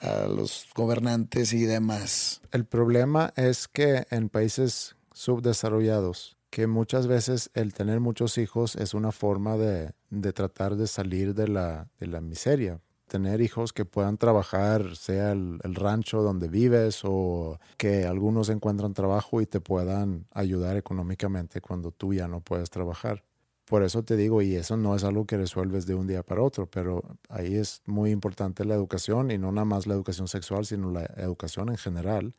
[0.00, 2.40] a los gobernantes y demás.
[2.52, 8.94] El problema es que en países subdesarrollados, que muchas veces el tener muchos hijos es
[8.94, 13.84] una forma de, de tratar de salir de la, de la miseria, tener hijos que
[13.84, 20.26] puedan trabajar, sea el, rancho donde vives o que algunos encuentran trabajo y te puedan
[20.32, 23.22] ayudar económicamente cuando tú ya no puedes trabajar.
[23.66, 26.42] Por eso te digo, y eso no es algo que resuelves de un día para
[26.42, 30.64] otro, pero ahí es muy importante la educación y no nada más la educación sexual,
[30.64, 32.34] sino la educación en general.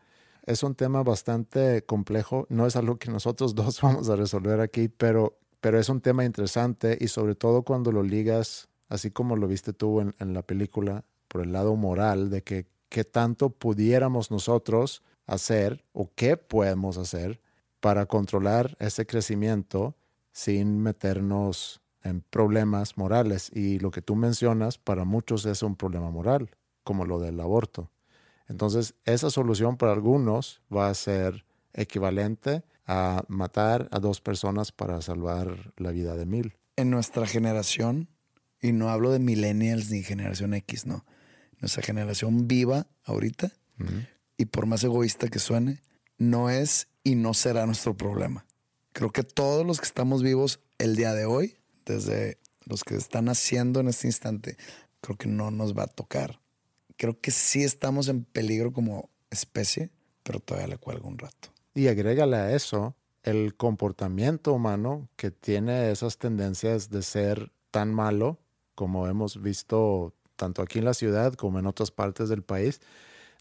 [0.45, 4.87] Es un tema bastante complejo, no es algo que nosotros dos vamos a resolver aquí,
[4.87, 9.47] pero, pero es un tema interesante y sobre todo cuando lo ligas así como lo
[9.47, 15.03] viste tú en, la película, por el lado moral de que qué tanto pudiéramos nosotros
[15.25, 17.41] hacer o qué podemos hacer
[17.81, 19.95] para controlar ese crecimiento
[20.37, 23.49] sin meternos en problemas morales.
[23.51, 26.51] Y lo que tú mencionas, para muchos es un problema moral,
[26.83, 27.89] como lo del aborto.
[28.47, 35.01] Entonces, esa solución para algunos va a ser equivalente a matar a dos personas para
[35.01, 36.55] salvar la vida de mil.
[36.75, 38.07] En nuestra generación,
[38.61, 41.03] y no hablo de millennials ni generación X, no.
[41.59, 43.53] Nuestra generación viva ahorita,
[44.37, 45.81] y por más egoísta que suene,
[46.19, 48.46] no es y no será nuestro problema.
[48.97, 53.29] Creo que todos los que estamos vivos el día de hoy, desde los que están
[53.29, 54.57] haciendo en este instante,
[55.01, 56.39] creo que no nos va a tocar.
[56.95, 59.91] Creo que sí estamos en peligro como especie,
[60.23, 61.49] pero todavía le cuelga un rato.
[61.75, 68.39] Y agrégale a eso el comportamiento humano que tiene esas tendencias de ser tan malo
[68.73, 72.81] como hemos visto tanto aquí en la ciudad como en otras partes del país,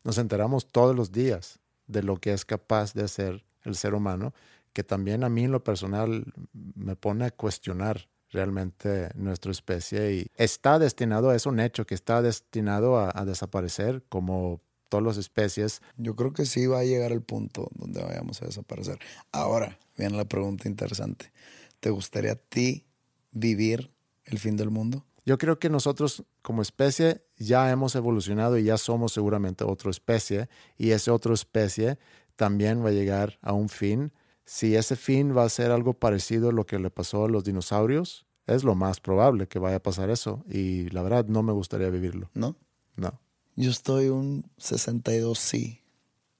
[0.04, 4.34] nos enteramos todos los días de lo que es capaz de hacer el ser humano,
[4.76, 10.30] que también a mí en lo personal me pone a cuestionar realmente nuestra especie y
[10.34, 14.60] está destinado, es un hecho que está destinado a, desaparecer como
[14.90, 15.80] todas las especies.
[15.96, 18.98] Yo creo que sí va a llegar el punto donde vayamos a desaparecer.
[19.32, 21.32] Ahora, viene la pregunta interesante.
[21.80, 22.84] ¿Te gustaría a ti
[23.32, 23.90] vivir
[24.26, 25.06] el fin del mundo?
[25.24, 30.50] Yo creo que nosotros como especie ya hemos evolucionado y ya somos seguramente otra especie
[30.76, 31.98] y esa otra especie
[32.36, 34.12] también va a llegar a un fin.
[34.46, 37.44] Si ese fin va a ser algo parecido a lo que le pasó a los
[37.44, 41.52] dinosaurios, es lo más probable que vaya a pasar eso y la verdad no me
[41.52, 42.30] gustaría vivirlo.
[42.32, 42.56] ¿No?
[42.94, 43.20] No.
[43.56, 45.82] Yo estoy un 62 sí,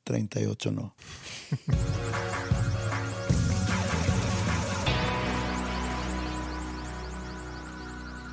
[0.05, 0.95] 38 no.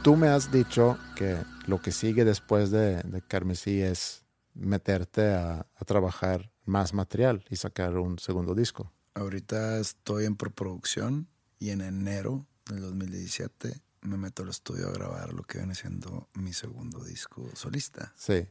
[0.03, 5.65] Tú me has dicho que lo que sigue después de, de Carmesí es meterte a,
[5.85, 8.91] trabajar más material y sacar un segundo disco.
[9.15, 11.27] Ahorita estoy en preproducción
[11.59, 16.27] y en enero del 2017 me meto al estudio a grabar lo que viene siendo
[16.33, 18.13] mi segundo disco solista.
[18.17, 18.47] Sí.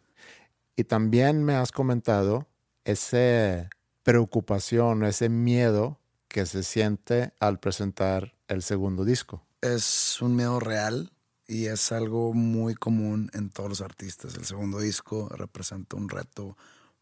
[0.77, 2.49] Y también me has comentado
[2.85, 3.69] esa
[4.03, 5.99] preocupación, ese miedo
[6.29, 9.45] que se siente al presentar el segundo disco.
[9.61, 11.13] Es un miedo real
[11.47, 14.35] y es algo muy común en todos los artistas.
[14.37, 16.57] El segundo disco representa un reto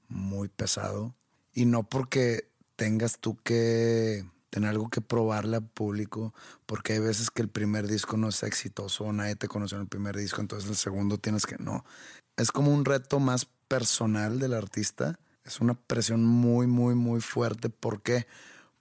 [0.08, 1.14] muy pesado
[1.52, 2.49] y no porque
[2.81, 6.33] tengas tú que tener algo que probarle al público,
[6.64, 9.83] porque hay veces que el primer disco no es exitoso o nadie te conoció en
[9.83, 11.85] el primer disco, entonces el segundo tienes que no.
[12.39, 15.20] Es como un reto más personal del artista.
[15.45, 17.68] Es una presión muy, muy, muy fuerte.
[17.68, 18.26] ¿Por qué?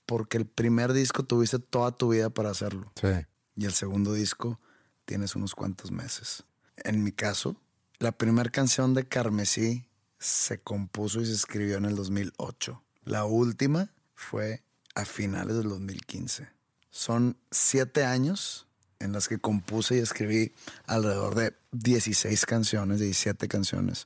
[0.05, 2.93] Porque el primer disco tuviste toda tu vida para hacerlo.
[2.95, 3.09] Sí.
[3.57, 4.61] Y el segundo disco
[5.03, 6.45] tienes unos cuantos meses.
[6.77, 7.57] En mi caso,
[7.97, 9.89] la primera canción de Carmesí
[10.19, 12.81] se compuso y se escribió en el 2008.
[13.09, 14.61] La última fue
[14.93, 16.47] a finales del 2015.
[16.91, 18.67] Son siete años
[18.99, 20.53] en las que compuse y escribí
[20.85, 24.05] alrededor de 16 canciones, 17 canciones,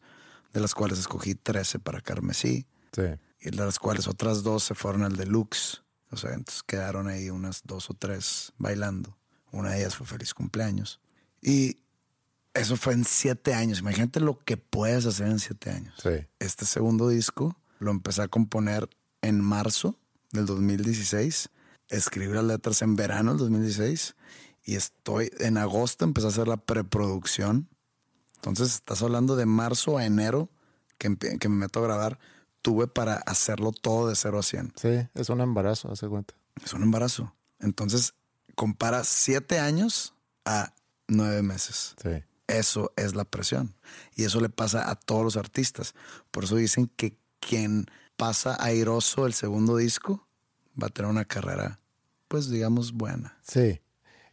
[0.54, 2.66] de las cuales escogí 13 para Carmesí.
[3.42, 5.84] Y de las cuales otras dos se fueron al deluxe.
[6.10, 9.18] O sea, entonces quedaron ahí unas dos o tres bailando.
[9.52, 11.02] Una de ellas fue Feliz Cumpleaños.
[11.42, 11.82] Y
[12.54, 13.80] eso fue en siete años.
[13.80, 15.94] Imagínate lo que puedes hacer en siete años.
[16.40, 18.90] Este segundo disco lo empecé a componer
[19.22, 19.98] en marzo
[20.32, 21.50] del 2016.
[21.90, 24.16] Escribí las letras en verano del 2016.
[24.66, 27.70] Y estoy en agosto empecé a hacer la preproducción.
[28.36, 30.50] Entonces estás hablando de marzo a enero
[30.98, 32.20] que, que me meto a grabar.
[32.62, 34.74] Tuve para hacerlo todo de cero a 100.
[34.76, 36.34] Sí, es un embarazo, hace cuenta.
[36.64, 37.36] Es un embarazo.
[37.60, 38.14] Entonces,
[38.56, 40.14] compara siete años
[40.46, 40.74] a
[41.08, 41.96] nueve meses.
[42.02, 42.24] Sí.
[42.48, 43.76] Eso es la presión.
[44.16, 45.94] Y eso le pasa a todos los artistas.
[46.32, 47.18] Por eso dicen que
[47.48, 47.86] quien
[48.16, 50.28] pasa airoso el segundo disco
[50.82, 51.80] va a tener una carrera,
[52.28, 53.38] pues digamos, buena.
[53.42, 53.82] Sí.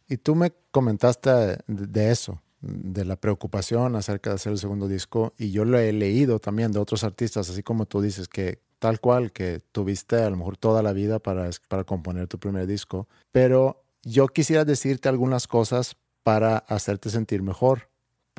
[0.07, 5.33] Y tú me comentaste de, eso, de la preocupación acerca de hacer el segundo disco.
[5.37, 8.99] Y yo lo he leído también de otros artistas, así como tú dices, que tal
[8.99, 13.07] cual, que tuviste a lo mejor toda la vida para, para componer tu primer disco.
[13.31, 17.90] Pero yo quisiera decirte algunas cosas para hacerte sentir mejor,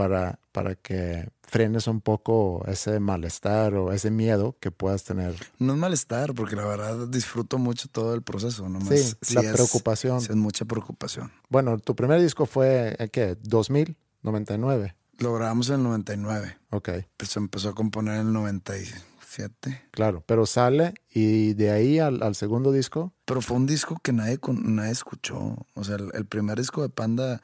[0.02, 5.34] para, para que frenes un poco ese malestar o ese miedo que puedas tener.
[5.60, 8.68] No es malestar, porque la verdad disfruto mucho todo el proceso.
[8.68, 10.20] Nomás sí, sí la es- preocupación.
[10.20, 11.30] sí es mucha preocupación.
[11.48, 13.36] Bueno, tu primer disco fue, ¿eh, ¿qué?
[13.42, 13.94] ¿2000?
[14.24, 14.94] ¿99?
[15.18, 16.56] Lo grabamos en el 99.
[16.70, 16.88] Ok,
[17.24, 19.82] se empezó a componer en el 97.
[19.92, 20.24] claro.
[20.26, 24.40] Pero sale y de ahí al, al segundo disco, Pero fue un disco que nadie,
[24.62, 25.64] nadie escuchó.
[25.74, 27.40] O sea, el, el primer disco de Panda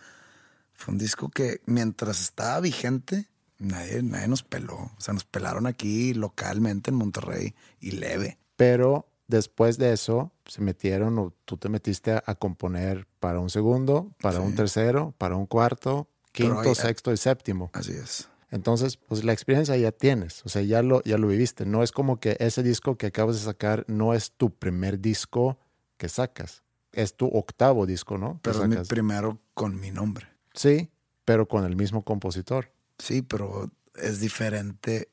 [0.78, 3.26] fue un disco que mientras estaba vigente,
[3.58, 4.76] nadie, nadie nos peló.
[4.76, 8.38] O sea, nos pelaron aquí localmente en Monterrey y leve.
[8.56, 13.50] pero después de eso se metieron o tú te metiste a, a componer para un
[13.50, 14.42] segundo, para Sí.
[14.46, 17.70] un tercero, para un cuarto, quinto, ahí- sexto y séptimo.
[17.74, 18.28] Así es.
[18.50, 21.66] Entonces, pues la experiencia ya tienes, o sea, ya lo, ya lo viviste.
[21.66, 25.58] No es como que ese disco que acabas de sacar no es tu primer disco
[25.98, 26.62] que sacas.
[26.92, 28.40] Es tu octavo disco, ¿no?
[28.42, 30.28] Pero es mi primero con mi nombre.
[30.58, 30.90] Sí,
[31.24, 32.70] pero con el mismo compositor.
[32.98, 35.08] Sí, pero es diferente.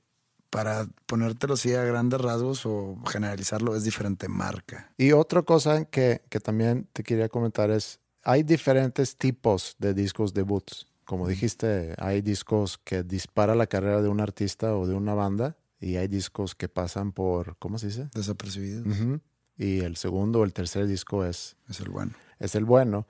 [0.49, 4.91] Para ponértelo así a grandes rasgos o generalizarlo, es diferente marca.
[4.97, 10.33] Y otra cosa que, que también te quería comentar es, hay diferentes tipos de discos
[10.33, 10.87] debuts.
[11.03, 15.55] Como dijiste, hay discos que dispara la carrera de un artista o de una banda
[15.79, 18.09] y hay discos que pasan por, ¿cómo se dice?
[18.13, 18.81] Desapercibido.
[18.89, 19.19] Ujú.
[19.57, 22.13] Y el segundo o el tercer disco es, Es el bueno.
[22.39, 23.05] es el bueno.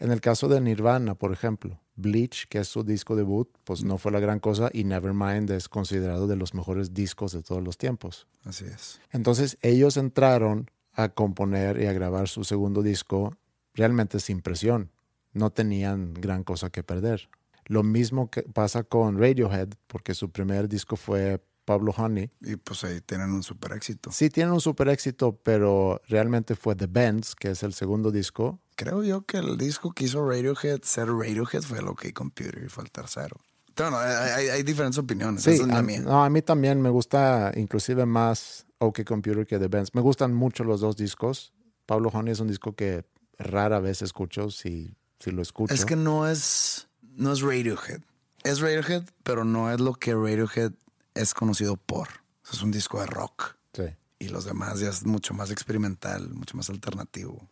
[0.00, 3.98] En el caso de Nirvana, por ejemplo, Bleach, que es su disco debut, pues no
[3.98, 7.76] fue la gran cosa y Nevermind es considerado de los mejores discos de todos los
[7.76, 8.26] tiempos.
[8.44, 8.98] Así es.
[9.10, 13.36] Entonces ellos entraron a componer y a grabar su segundo disco
[13.74, 14.90] realmente sin presión.
[15.34, 17.28] No tenían gran cosa que perder.
[17.66, 22.30] Lo mismo que pasa con Radiohead, porque su primer disco fue Pablo Honey.
[22.40, 24.10] Y pues ahí tienen un super éxito.
[24.10, 28.58] Sí tienen un super éxito, pero realmente fue The Bends, que es el segundo disco.
[28.82, 32.68] Creo yo que el disco que hizo Radiohead, ser Radiohead, fue el OK Computer y
[32.70, 33.36] fue el tercero.
[33.76, 35.42] Bueno, hay, hay- hay diferentes opiniones.
[35.42, 36.00] Sí, Esa es la a, mía.
[36.00, 39.94] no, a mí también me gusta inclusive más OK Computer que The Bends.
[39.94, 41.52] Me gustan mucho los dos discos.
[41.84, 43.04] Pablo Honey es un disco que
[43.38, 45.74] rara vez escucho, si, si lo escucho.
[45.74, 48.00] Es que no es, no es Radiohead.
[48.44, 50.72] Es Radiohead, pero no es lo que Radiohead
[51.14, 52.08] es conocido por.
[52.50, 53.56] Es un disco de rock.
[53.74, 53.84] Sí.
[54.18, 57.46] Y los demás ya es mucho más experimental, mucho más alternativo,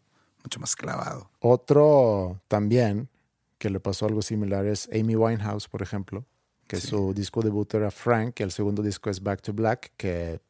[0.44, 1.30] mucho más clavado.
[1.40, 3.08] Otro también
[3.58, 6.24] que le pasó algo similar es Amy Winehouse, por ejemplo,
[6.66, 6.88] que Sí.
[6.88, 10.40] su disco debut era Frank, y el segundo disco es Back to Black, que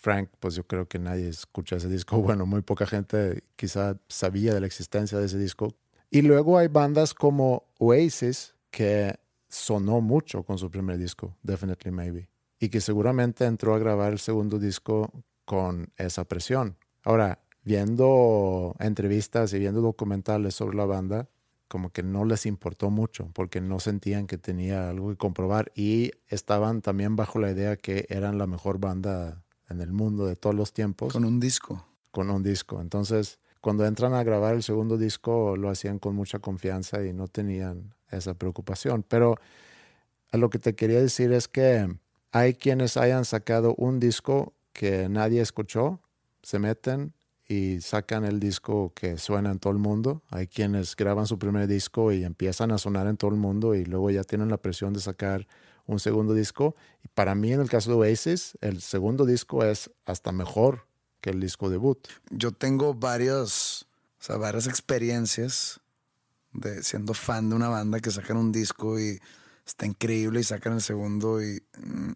[0.00, 2.16] Frank, pues yo creo que nadie escucha ese disco.
[2.36, 5.74] Bueno, muy poca gente quizá sabía de la existencia de ese disco.
[6.10, 9.18] Y luego hay bandas como Oasis, que
[9.48, 12.28] sonó mucho con su primer disco, Definitely Maybe,
[12.58, 15.10] y que seguramente entró a grabar el segundo disco
[15.44, 16.76] con esa presión.
[17.04, 17.38] Ahora,
[17.68, 21.28] viendo entrevistas y viendo documentales sobre la banda,
[21.68, 26.12] como que no les importó mucho porque no sentían que tenía algo que comprobar y
[26.28, 30.56] estaban también bajo la idea que eran la mejor banda en el mundo de todos
[30.56, 31.84] los tiempos Con un disco.
[32.10, 32.80] con un disco.
[32.80, 37.28] Entonces, cuando entran a grabar el segundo disco, lo hacían con mucha confianza y no
[37.28, 39.04] tenían esa preocupación.
[39.06, 39.34] Pero
[40.32, 41.86] a lo que te quería decir es que
[42.32, 46.00] hay quienes hayan sacado un disco que nadie escuchó,
[46.42, 47.12] se meten
[47.48, 50.22] y sacan el disco que suena en todo el mundo.
[50.30, 53.84] Hay quienes graban su primer disco y empiezan a sonar en todo el mundo y
[53.86, 55.48] luego ya tienen la presión de sacar
[55.86, 56.76] un segundo disco.
[57.02, 60.86] Y para mí, en el caso de Oasis, el segundo disco es hasta mejor
[61.22, 62.06] que el disco debut.
[62.30, 63.86] Yo tengo varios,
[64.20, 65.80] o sea, varias experiencias
[66.52, 69.18] de siendo fan de una banda que sacan un disco y
[69.66, 72.12] está increíble y sacan el segundo y, mm,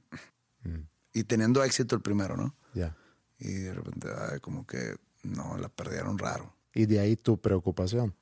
[0.64, 0.86] Mm.
[1.14, 2.54] y teniendo éxito el primero, ¿no?
[2.74, 2.94] Ya.
[3.38, 6.54] Y de repente, ay, como que no, la perdieron raro.
[6.74, 8.14] Y de ahí tu preocupación.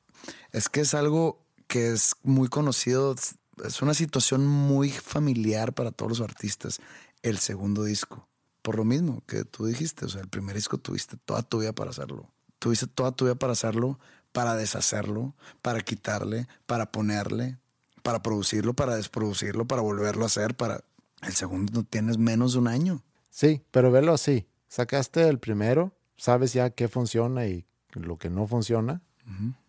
[0.52, 6.10] Es que es algo que es muy conocido, es- una situación muy familiar para todos
[6.18, 6.80] los artistas,
[7.22, 8.26] el segundo disco.
[8.62, 11.72] Por lo mismo que tú dijiste, o sea, el primer disco tuviste toda tu vida
[11.72, 12.30] para hacerlo.
[12.58, 13.98] Tuviste toda tu vida para hacerlo,
[14.32, 17.58] para deshacerlo, para quitarle, para ponerle,
[18.02, 20.84] para producirlo, para desproducirlo, para volverlo a hacer, para...
[21.22, 23.02] El segundo no tienes menos de un año.
[23.30, 24.46] Sí, pero velo así.
[24.68, 27.64] Sacaste el primero, sabes ya qué funciona y
[27.94, 29.02] lo que no funciona,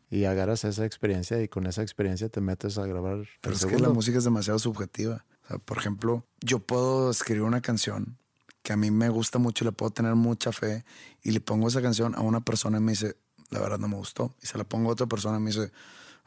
[0.10, 3.26] y agarras esa experiencia y con esa experiencia te metes a grabar.
[3.40, 5.26] Pero es que la música es demasiado subjetiva.
[5.46, 8.18] O sea, por ejemplo, yo puedo escribir una canción
[8.64, 10.84] que a mí me gusta mucho y le puedo tener mucha fe
[11.24, 13.16] y le pongo esa canción a una persona y me dice,
[13.50, 14.36] la verdad no me gustó.
[14.42, 15.72] Y se la pongo a otra persona y me dice,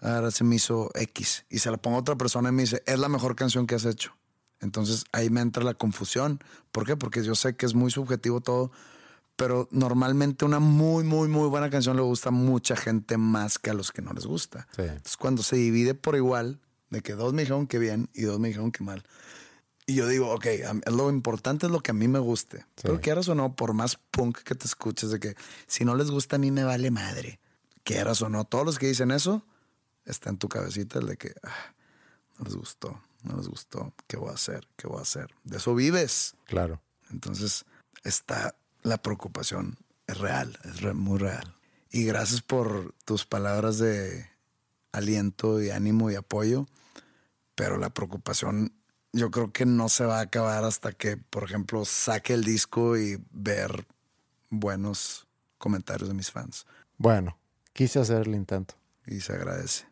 [0.01, 1.45] ahora se me hizo X.
[1.51, 3.75] Y se la pongo a otra persona y me dice, es la mejor canción que
[3.75, 4.17] has hecho.
[4.61, 6.41] Entonces ahí me entra la confusión.
[6.73, 6.97] ¿Por qué?
[6.97, 8.73] Porque yo sé que es muy subjetivo todo,
[9.37, 13.71] pero normalmente una muy, muy, muy buena canción le gusta a mucha gente más que
[13.71, 14.69] a los que no les gusta.
[14.77, 14.83] Sí.
[14.83, 16.61] Entonces cuando se divide por igual,
[16.91, 19.03] de que dos me dijeron que bien y dos me dijeron que mal.
[19.87, 20.47] Y yo digo, ok,
[20.91, 22.65] lo importante es lo que a mí me guste.
[22.83, 26.11] Pero quieras o no, por más punk que te escuches, de que si no les
[26.11, 27.39] gusta a mí me vale madre.
[27.83, 29.45] Quieras o no, todos los que dicen eso,
[30.07, 31.75] está en tu cabecita el de que ah,
[32.39, 34.67] no les gustó, no les gustó, ¿qué voy a hacer?
[34.77, 35.35] ¿Qué voy a hacer?
[35.43, 36.35] De eso vives.
[36.47, 36.81] Claro.
[37.11, 37.67] Entonces,
[38.05, 39.77] está la preocupación,
[40.07, 41.57] es real, es re- muy real.
[41.91, 44.29] Y gracias por tus palabras de
[44.93, 46.67] aliento y ánimo y apoyo,
[47.57, 48.73] pero la preocupación
[49.13, 52.97] yo creo que no se va a acabar hasta que, por ejemplo, saque el disco
[52.97, 53.87] y ver
[54.51, 55.27] buenos
[55.59, 56.67] comentarios de mis fans.
[56.99, 57.39] Bueno,
[57.73, 58.75] quise hacer el intento.
[59.07, 59.87] Y se agradece.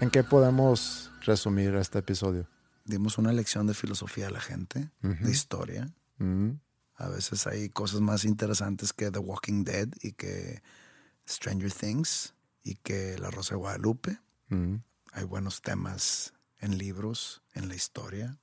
[0.00, 2.48] ¿En qué podemos resumir este episodio?
[2.84, 5.92] Dimos una lección de filosofía a la gente, de historia.
[6.96, 10.62] A veces hay cosas más interesantes que The Walking Dead y que
[11.28, 14.20] Stranger Things y que La Rosa de Guadalupe.
[15.12, 18.38] Hay buenos temas en libros, en la historia.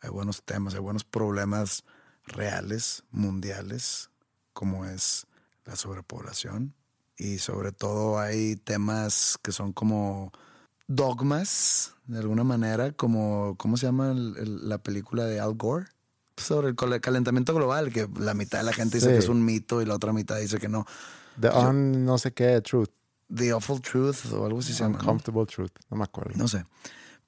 [0.00, 1.84] Hay buenos temas, hay buenos problemas
[2.24, 4.10] reales, mundiales,
[4.52, 5.26] como es
[5.64, 6.74] la sobrepoblación.
[7.16, 10.32] Y sobre todo hay temas que son como
[10.88, 15.86] dogmas, de alguna manera, como, ¿cómo se llama el- el- la película de Al Gore?
[16.36, 19.12] Sobre el calentamiento global, que la mitad de la gente dice Sí.
[19.12, 20.86] que es un mito y la otra mitad dice que no.
[21.40, 22.90] The un no sé qué truth.
[23.34, 24.98] The Awful Truth o algo así se llama.
[24.98, 25.70] Uncomfortable truth.
[25.90, 26.32] No me acuerdo.
[26.36, 26.64] No sé.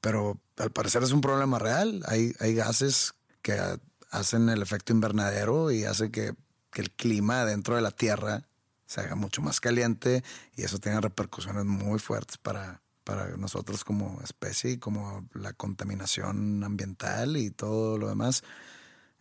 [0.01, 2.03] Pero al parecer es un problema real.
[2.09, 3.79] Hay, hay gases que ha-
[4.11, 6.35] hacen el efecto invernadero y hace que,
[6.71, 8.47] que el clima dentro de la Tierra
[8.87, 10.23] se haga mucho más caliente
[10.57, 16.65] y eso tiene repercusiones muy fuertes para, para nosotros como especie y como la contaminación
[16.65, 18.43] ambiental y todo lo demás.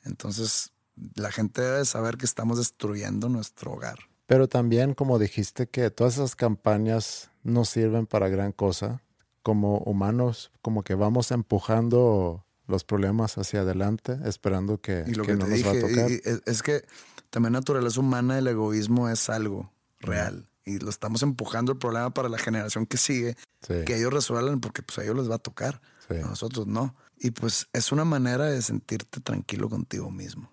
[0.04, 0.72] Entonces
[1.16, 4.00] la gente debe saber que estamos destruyendo nuestro hogar.
[4.26, 9.02] Pero también, como dijiste, que todas esas campañas no sirven para gran cosa.
[9.42, 15.32] Como humanos, como que vamos empujando los problemas hacia adelante, esperando que, Y lo que
[15.34, 16.10] que, no nos va a tocar.
[16.10, 16.86] y- es que
[17.30, 19.70] también naturaleza humana, el egoísmo es algo
[20.00, 20.46] real.
[20.66, 23.36] Y lo estamos empujando el problema para la generación que sigue,
[23.68, 26.16] Sí, que ellos resuelvan porque pues a ellos les va a tocar, sí.
[26.16, 26.96] a nosotros no.
[27.18, 30.52] Y pues es una manera de sentirte tranquilo contigo mismo.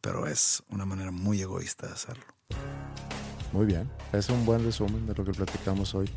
[0.00, 2.24] Pero es una manera muy egoísta de hacerlo.
[3.52, 3.90] Muy bien.
[4.12, 6.10] Es un buen resumen de lo que platicamos hoy.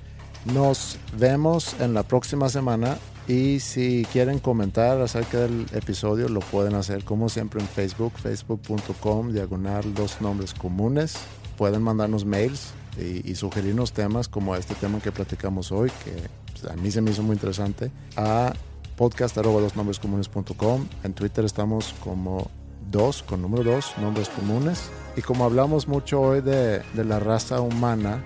[0.45, 2.97] Nos vemos en la próxima semana
[3.27, 9.31] y si quieren comentar acerca del episodio lo pueden hacer como siempre en Facebook, facebook.com,
[9.31, 11.15] diagonal dos nombres comunes.
[11.57, 16.13] Pueden mandarnos mails y, y sugerirnos temas como este tema que platicamos hoy, que
[16.51, 18.53] pues, a mí se me hizo muy interesante, a
[18.95, 20.85] podcast comunes.com.
[21.03, 22.51] En Twitter estamos como
[22.91, 24.89] dos, con número dos, nombres comunes.
[25.15, 28.23] Y como hablamos mucho hoy de, de la raza humana,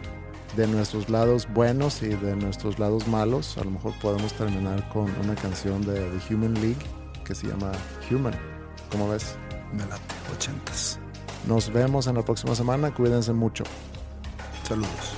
[0.55, 5.09] de nuestros lados buenos y de nuestros lados malos, a lo mejor podemos terminar con
[5.23, 6.77] una canción de The Human League
[7.25, 7.71] que se llama
[8.11, 8.35] Human.
[8.91, 9.35] ¿Cómo ves?
[9.73, 10.01] Me late,
[10.33, 10.99] ochentas.
[11.47, 12.93] Nos vemos en la próxima semana.
[12.93, 13.63] Cuídense mucho.
[14.65, 15.15] Saludos.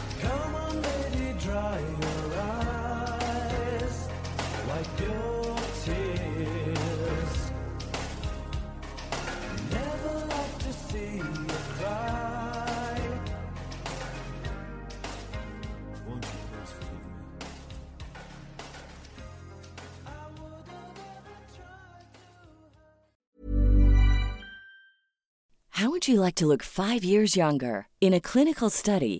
[25.78, 27.88] How would you like to look five years younger?
[28.02, 29.20] In a clinical study,